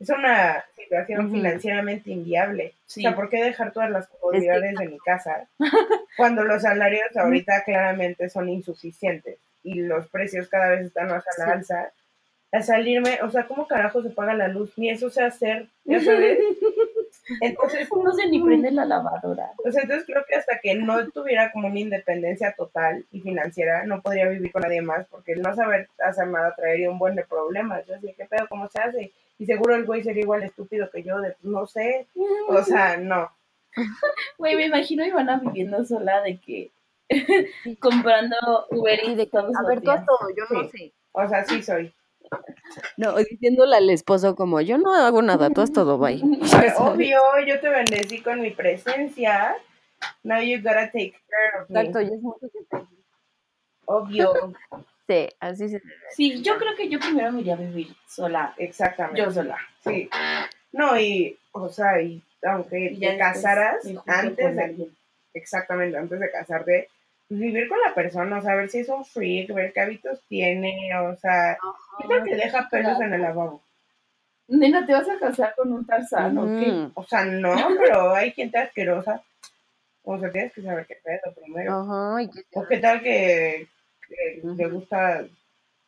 [0.00, 2.72] es una situación financieramente inviable.
[2.86, 3.00] Sí.
[3.00, 5.48] O sea, ¿por qué dejar todas las comodidades de mi casa
[6.16, 11.30] cuando los salarios ahorita claramente son insuficientes y los precios cada vez están más a
[11.40, 11.50] la Sí.
[11.52, 11.92] alza?
[12.50, 14.72] A salirme, o sea, ¿cómo carajo se paga la luz?
[14.78, 16.38] Ni eso sé hacer, ¿ya sabes?
[17.40, 19.50] Entonces, No sé ni prender la lavadora.
[19.64, 23.84] o sea, entonces creo que hasta que no tuviera como una independencia total y financiera,
[23.84, 27.14] no podría vivir con nadie más, porque el no saber hacer nada traería un buen
[27.14, 27.86] de problemas.
[27.86, 28.46] Yo así, ¿qué pedo?
[28.48, 29.12] ¿Cómo se hace?
[29.38, 32.06] Y seguro el güey sería igual estúpido que yo, de no sé.
[32.48, 33.30] O sea, no.
[34.38, 36.70] Güey, me imagino a Ivana viviendo sola de que
[37.80, 38.36] comprando
[38.70, 40.78] Uber Y de todos a los ver, tú todo, yo no Sí.
[40.78, 40.92] sé.
[41.12, 41.92] O sea, sí soy.
[42.96, 46.20] No, diciéndole al esposo como, yo no hago nada, tú haz todo, bye.
[46.78, 49.56] Obvio, yo te bendecí con mi presencia.
[50.22, 51.80] Now you gotta take care of me.
[51.80, 52.86] Exacto, es mucho que te-
[53.86, 54.32] Obvio,
[55.08, 58.54] Sí, así se Sí, yo creo que yo primero me iría a vivir sola.
[58.58, 59.22] exactamente.
[59.22, 59.56] Yo sola.
[59.82, 60.10] Sí.
[60.72, 63.76] No, y, o sea, y aunque Y te casaras
[64.06, 64.96] antes de alguien.
[65.32, 66.88] exactamente, antes de casarte,
[67.28, 70.90] vivir con la persona, o sea, ver si es un freak, ver qué hábitos tiene,
[70.98, 71.58] o sea,
[71.98, 73.62] ¿qué tal que deja pelos en el lavabo?
[74.48, 76.70] Nena, ¿te vas a casar con un tarzán o qué?
[76.70, 76.92] Ujú.
[76.94, 79.22] O sea, no, pero hay gente asquerosa.
[80.02, 81.80] O sea, tienes que saber qué pedo primero.
[81.80, 83.68] Ajá, y que O qué tal que,
[84.08, 85.26] que le gusta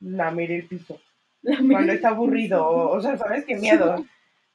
[0.00, 1.00] lamer el piso
[1.42, 4.04] cuando está aburrido, o, o sea, ¿sabes qué miedo?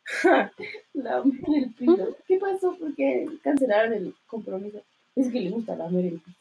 [0.94, 2.18] Lamer el piso.
[2.28, 2.78] ¿Qué pasó?
[2.78, 4.82] ¿Por qué cancelaron el compromiso?
[5.16, 6.40] Es que le gusta lamer el piso.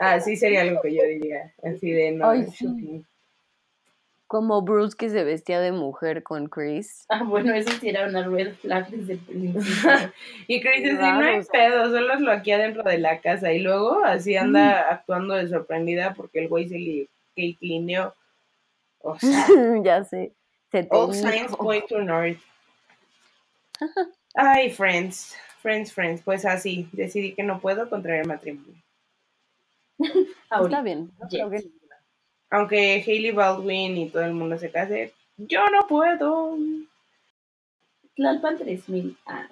[0.00, 3.04] Ah, sí sería algo que yo diría, así de no, Ay, sí.
[4.26, 7.04] como Bruce que se vestía de mujer con Chris.
[7.08, 9.90] Ah, bueno, eso sí era una red flag desde el principio.
[10.48, 13.52] Y Chris dice, no hay pedo, solo es lo aquí adentro de la casa.
[13.52, 18.14] Y luego así anda actuando de sorprendida porque el güey se le catelineó.
[19.00, 19.46] O sea,
[19.84, 20.32] ya sé.
[20.72, 22.38] Se all signs point to north.
[24.34, 26.22] Ay, friends, friends, friends.
[26.22, 28.83] Pues así, decidí que no puedo contraer matrimonio.
[30.62, 31.10] Está bien.
[31.20, 31.70] no creo que-
[32.50, 36.56] Aunque Hailey Baldwin y todo el mundo se case, yo no puedo.
[38.16, 39.16] Tlalpan 3000.
[39.26, 39.48] Ah,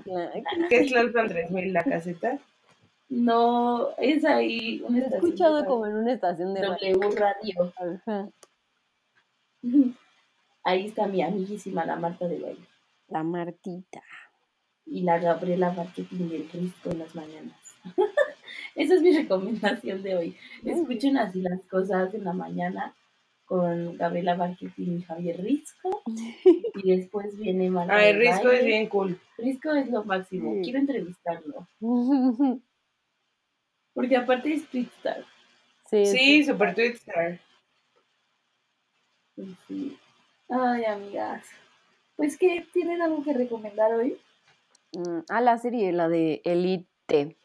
[0.68, 2.38] ¿Qué es la 3000 la caseta?
[3.08, 5.24] no, es ahí una he estación.
[5.26, 6.96] escuchado de como en una estación de radio.
[6.96, 7.72] W Radio.
[7.76, 8.28] Ajá.
[10.64, 12.64] Ahí está mi amiguísima, la Marta de baile.
[13.08, 14.00] La Martita.
[14.86, 17.58] Y la Gabriela Marketing del Risco en las mañanas.
[18.74, 20.36] Esa es mi recomendación de hoy.
[20.64, 22.94] Escuchen así las cosas en la mañana
[23.44, 26.02] con Gabriela Marketing y Javier Risco.
[26.84, 29.20] Y después viene Marta Ay, Risco es bien cool.
[29.38, 30.54] Risco es lo máximo.
[30.54, 30.60] Sí.
[30.62, 31.68] Quiero entrevistarlo.
[33.94, 35.24] Porque aparte es Twitstar.
[35.90, 37.38] sí, Sí, super Twitstar.
[39.68, 39.98] Sí.
[40.48, 41.46] Ay, amigas.
[42.16, 44.16] Pues que tienen algo que recomendar hoy.
[44.92, 47.36] Mm, Ah, la serie, la de Elite.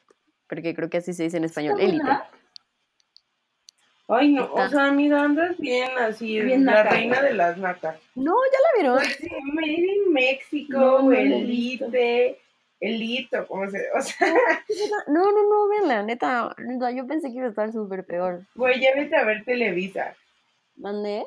[0.48, 1.74] Porque creo que así se dice en español.
[1.80, 2.04] ¿Está Elite.
[2.04, 2.30] buena?
[4.10, 6.90] Ay, no, o sea, amiga, andas bien así, Bien la naca.
[6.92, 8.00] reina de las nacas.
[8.16, 8.98] No, ya la vieron.
[9.00, 11.12] Pues sí, Made in México, No.
[11.12, 12.40] Elite,
[12.80, 14.28] Elito, como se, o sea,
[15.08, 16.92] No, no, no, véanla, neta, neta.
[16.92, 18.46] Yo pensé que iba a estar súper peor.
[18.56, 20.16] güey, ya vete a ver Televisa,
[20.78, 21.26] ¿Mandé?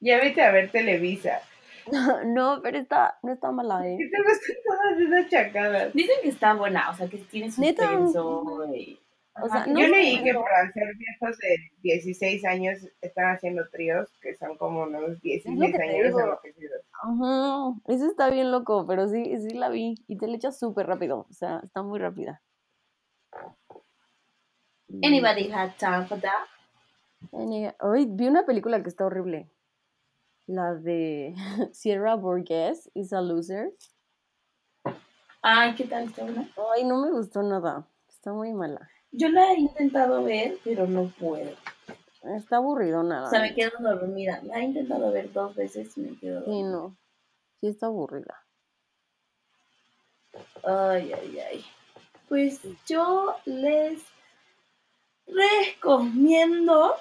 [0.00, 1.42] ya vete a ver Televisa.
[2.26, 4.10] No, pero está, no está mala, ¿Qué ¿eh?
[4.10, 5.92] te gustan todas esas chacadas?
[5.92, 8.74] Dicen que está buena, o sea, que tiene suspenso.
[8.74, 8.98] y-
[9.40, 14.10] O sea, no Yo leí que para ser viejos de 16 años están haciendo tríos
[14.20, 16.82] que son como unos 16 te años enloquecidos.
[17.00, 19.94] Ajá, eso está bien loco, pero sí, sí la vi.
[20.08, 22.42] Y te la echas súper rápido, o sea, está muy rápida.
[25.04, 26.48] Anybody had time for that?
[27.80, 29.48] Hoy vi una película que está horrible.
[30.48, 31.34] La de
[31.72, 33.70] Sierra Burgess is a Loser.
[35.42, 36.50] Ay, ¿qué tal está buena?
[36.74, 37.86] Ay, no me gustó nada.
[38.08, 38.90] Está muy mala.
[39.12, 41.52] Yo la he intentado ver, pero no puedo.
[42.36, 43.26] Está aburrido nada.
[43.28, 44.40] O sea, me quedo dormida.
[44.42, 46.70] La he intentado ver dos veces y me quedo Sí, dormida.
[46.70, 46.96] no.
[47.60, 48.42] Sí está aburrida.
[50.64, 51.64] Ay, ay, ay.
[52.28, 54.02] Pues yo les
[55.26, 56.94] recomiendo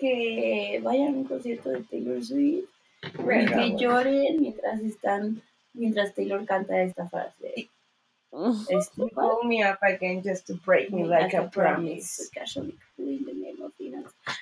[0.00, 2.68] que vayan a un concierto de Taylor Swift
[3.02, 5.42] Y que lloren mientras están,
[5.72, 7.68] mientras Taylor canta esta frase.
[8.30, 12.30] Call me up again just to break me like a promise.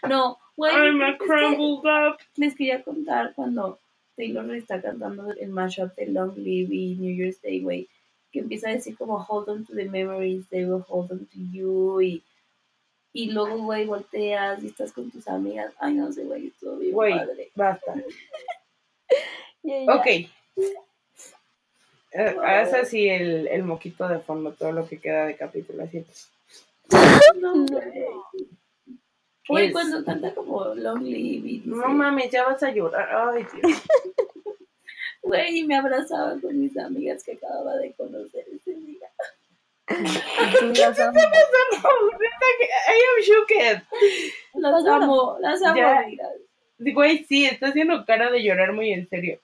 [0.06, 0.72] No, güey.
[0.72, 2.18] I'm a que crumbled up.
[2.36, 3.78] Les quería contar cuando
[4.16, 7.88] Taylor está cantando el mashup de Long Live y New Year's Day, güey.
[8.30, 11.38] Que empieza a decir como hold on to the memories, they will hold on to
[11.50, 12.02] you.
[12.02, 12.22] Y,
[13.12, 15.72] y luego, güey, volteas y estás con tus amigas.
[15.78, 17.14] Ay, no sé, güey, estuvo bien Güey.
[17.18, 17.50] padre.
[17.54, 17.94] Basta.
[19.88, 20.06] Ok.
[20.06, 20.30] Eh,
[22.42, 25.82] Haz así el, el moquito de fondo, todo lo que queda de capítulo.
[25.82, 26.06] Así.
[27.38, 27.66] No,
[29.48, 29.72] güey.
[29.72, 33.34] Cuando canta como Long Live y dice, No mames, ya vas a llorar.
[33.34, 33.82] Ay, Dios.
[35.22, 39.10] güey, y me abrazaba con mis amigas que acababa de conocer ese día.
[39.88, 43.82] Tú las que I am shooked.
[44.54, 46.04] Las amo, las amo, ya.
[46.78, 49.40] Güey, sí, está haciendo cara de llorar muy en serio.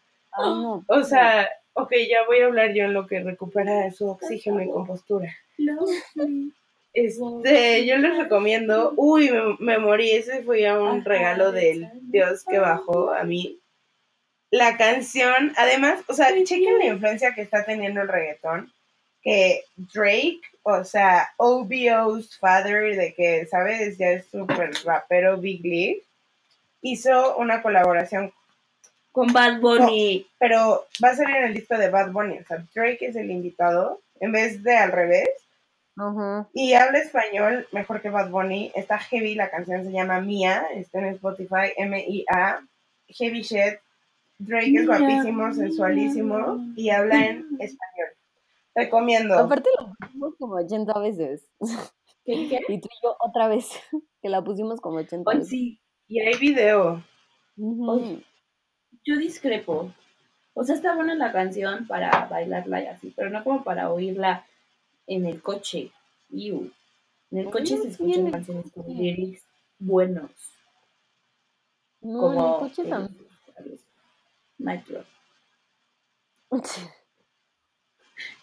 [0.86, 4.70] O sea, ok, ya voy a hablar yo en lo que recupera su oxígeno y
[4.70, 5.34] compostura.
[6.92, 11.88] Este, yo les recomiendo, uy, me, me morí, ese fue ya un regalo del.
[12.02, 13.58] Dios que bajó a mí.
[14.50, 18.72] La canción, además, o sea, chequen la influencia que está teniendo el reggaetón,
[19.24, 23.98] que Drake, o sea, OBO's father, de que, ¿sabes?
[23.98, 26.02] Ya es súper rapero Big League,
[26.82, 28.32] hizo una colaboración
[29.10, 30.26] Con Bad Bunny.
[30.38, 32.38] pero va a salir en el disco de Bad Bunny.
[32.38, 35.28] O sea, Drake es el invitado en vez de al revés.
[36.52, 38.72] Y habla español mejor que Bad Bunny.
[38.74, 40.66] Está heavy, la canción se llama Mía.
[40.74, 42.60] Está en Spotify, M-I-A.
[43.08, 43.78] Heavy shit.
[44.38, 46.74] Drake es Mía, guapísimo, sensualísimo mía.
[46.76, 48.08] y habla en español.
[48.74, 49.38] Recomiendo.
[49.38, 51.48] Aparte lo pusimos como 80 veces.
[52.24, 52.60] ¿Qué, qué?
[52.68, 53.68] Y tú y yo otra vez.
[54.22, 55.50] Que la pusimos como 80 Hoy veces.
[55.50, 57.04] sí, Y hay video.
[59.04, 59.92] Yo discrepo.
[60.54, 64.46] O sea, está buena la canción para bailarla y así, pero no como para oírla
[65.06, 65.90] en el coche.
[66.30, 66.70] Iu.
[67.30, 69.42] En el coche No, se escuchan canciones con lyrics
[69.78, 70.30] buenos.
[72.00, 73.28] No, como en el coche eh, también.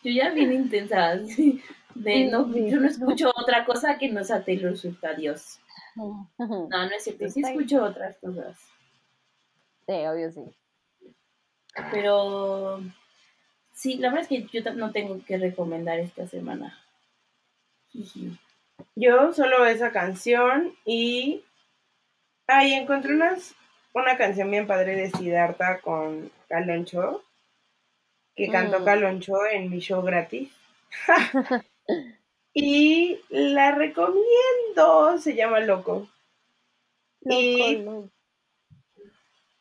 [0.04, 1.62] Yo ya bien intensa, así,
[1.96, 5.60] de no, yo no escucho otra cosa que no sea Taylor Swift, adiós.
[5.96, 8.58] No, no es cierto, sí escucho otras cosas,
[9.88, 10.42] Sí, obvio sí.
[11.92, 12.82] pero
[13.74, 16.78] sí, la verdad es que yo no tengo que recomendar esta semana.
[18.96, 21.44] Yo solo esa canción y.
[22.48, 23.56] Ahí encontré unas,
[23.94, 27.24] una canción bien padre de Siddhartha con Caloncho.
[28.36, 28.86] Que cantó Mm.
[28.86, 30.50] Caloncho en mi show gratis.
[32.54, 35.18] y la recomiendo.
[35.20, 36.08] Se llama Loco.
[37.22, 38.10] Y- Loco,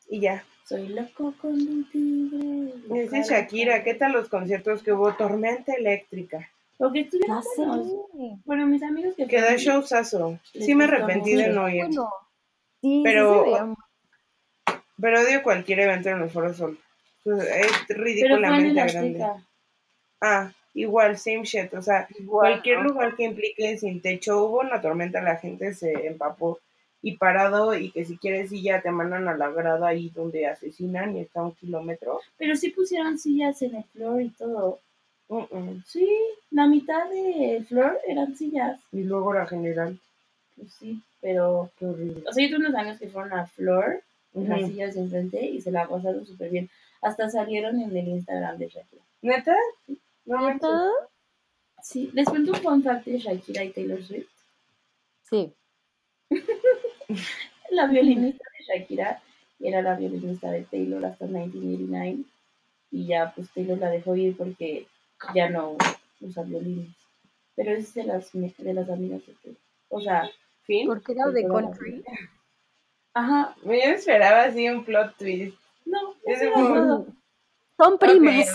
[0.09, 0.45] Y ya.
[0.65, 3.03] Soy loco con un tigre.
[3.03, 3.83] Es de Shakira.
[3.83, 5.13] ¿Qué tal los conciertos que hubo?
[5.15, 6.49] Tormenta eléctrica.
[6.79, 7.49] Estuvieron sé.
[7.57, 7.89] buenos.
[8.45, 10.39] Bueno, mis amigos que Quedó fueron- showzazo.
[10.55, 11.87] Sí me arrepentí de no ir.
[11.87, 12.09] Bueno,
[12.81, 16.79] sí, Pero- sí Pero odio cualquier evento en el Foro Sol.
[17.25, 19.27] Es ridículamente grande.
[20.21, 21.73] Ah, igual, same shit.
[21.75, 25.93] O sea, igual, cualquier lugar que implique sin techo, hubo una tormenta, la gente se
[26.07, 26.61] empapó
[27.03, 31.17] y parado y que si quieres silla te mandan a la grada ahí donde asesinan
[31.17, 32.21] y está un kilómetro.
[32.37, 34.81] Pero sí pusieron sillas en el floor y todo.
[35.87, 36.09] Sí,
[36.51, 38.81] la mitad del floor eran sillas.
[38.93, 39.99] Y luego la general.
[40.57, 41.71] Pues sí, pero.
[41.79, 42.25] Qué horrible.
[42.29, 44.03] O sea, yo tuve unos amigos que fueron a floor,
[44.35, 46.71] en las sillas de enfrente, y se la pasaron súper bien.
[47.03, 49.03] Hasta salieron en el Instagram de Shakira.
[49.23, 49.57] ¿Neta?
[50.25, 50.49] No.
[50.49, 50.91] ¿Neta?
[51.83, 54.29] Sí, les cuento un fun fact de Shakira y Taylor Swift.
[55.23, 55.53] Sí.
[57.71, 59.23] La violinista de Shakira
[59.61, 62.25] era la violinista de Taylor hasta 1989.
[62.91, 64.87] Y ya, pues Taylor la dejó ir porque
[65.35, 65.77] ya no
[66.21, 66.89] usa violines.
[67.55, 69.61] Pero es de las, de las amigas de Taylor.
[69.89, 70.29] O sea,
[70.63, 70.87] ¿Fin?
[70.87, 72.05] Porque era de country.
[73.15, 75.57] Ajá, Yo esperaba así un plot twist.
[75.85, 77.07] no, Es como- todo.
[77.79, 78.55] Son primas.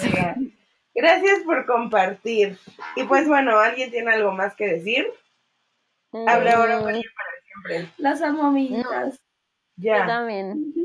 [0.93, 2.57] Gracias por compartir.
[2.95, 5.07] Y pues bueno, ¿alguien tiene algo más que decir?
[6.27, 7.29] Habla ahora Mm, María, para
[7.73, 7.93] siempre.
[7.97, 9.15] Las amo, amiguitas.
[9.77, 10.05] Yo Ya.
[10.05, 10.73] también.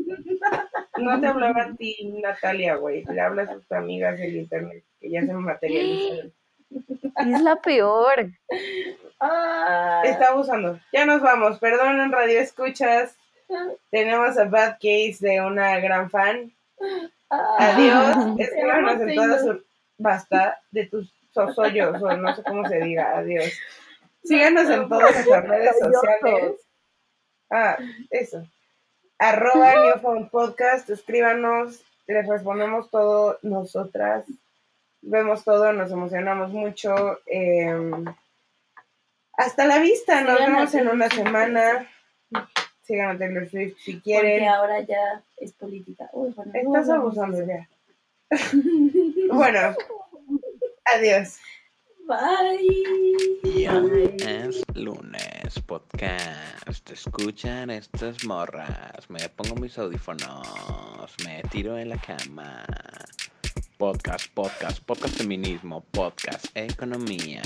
[0.98, 3.04] No te hablaba a ti, Natalia, güey.
[3.04, 6.32] Le hablas a tus amigas del internet que ya se materializaron.
[7.16, 8.30] Es la peor.
[9.22, 10.80] Ah, Está abusando.
[10.94, 11.58] Ya nos vamos.
[11.58, 13.14] Perdonen, radio escuchas.
[13.90, 16.53] Tenemos a Bad Case de una gran fan.
[17.30, 18.36] ah, Adiós.
[18.38, 19.57] Escríbanos en todas sus.
[19.98, 23.18] Basta de tus sosollos, o no sé cómo se diga.
[23.18, 23.53] Adiós.
[24.24, 26.57] Síganos en todas nuestras redes sociales.
[27.51, 27.76] Ah,
[28.11, 28.46] eso.
[29.18, 34.24] arroba Newfound Podcast, escríbanos, les respondemos todo nosotras,
[35.03, 37.18] vemos todo, nos emocionamos mucho.
[37.26, 37.74] eh,
[39.32, 41.86] hasta la vista, nos vemos en una semana.
[42.91, 44.49] Sigan a Taylor Swift si Porque quieren.
[44.49, 46.11] ahora ya es política.
[46.12, 47.68] Uy, bueno, no Estás abusando ya.
[49.32, 49.76] Bueno,
[50.97, 51.38] adiós.
[52.09, 53.68] Bye.
[54.26, 56.91] Es lunes, podcast.
[56.91, 59.09] Escuchan estas morras.
[59.09, 61.14] Me pongo mis audífonos.
[61.24, 62.66] Me tiro en la cama.
[63.78, 67.43] Podcast, podcast, podcast feminismo, podcast economía.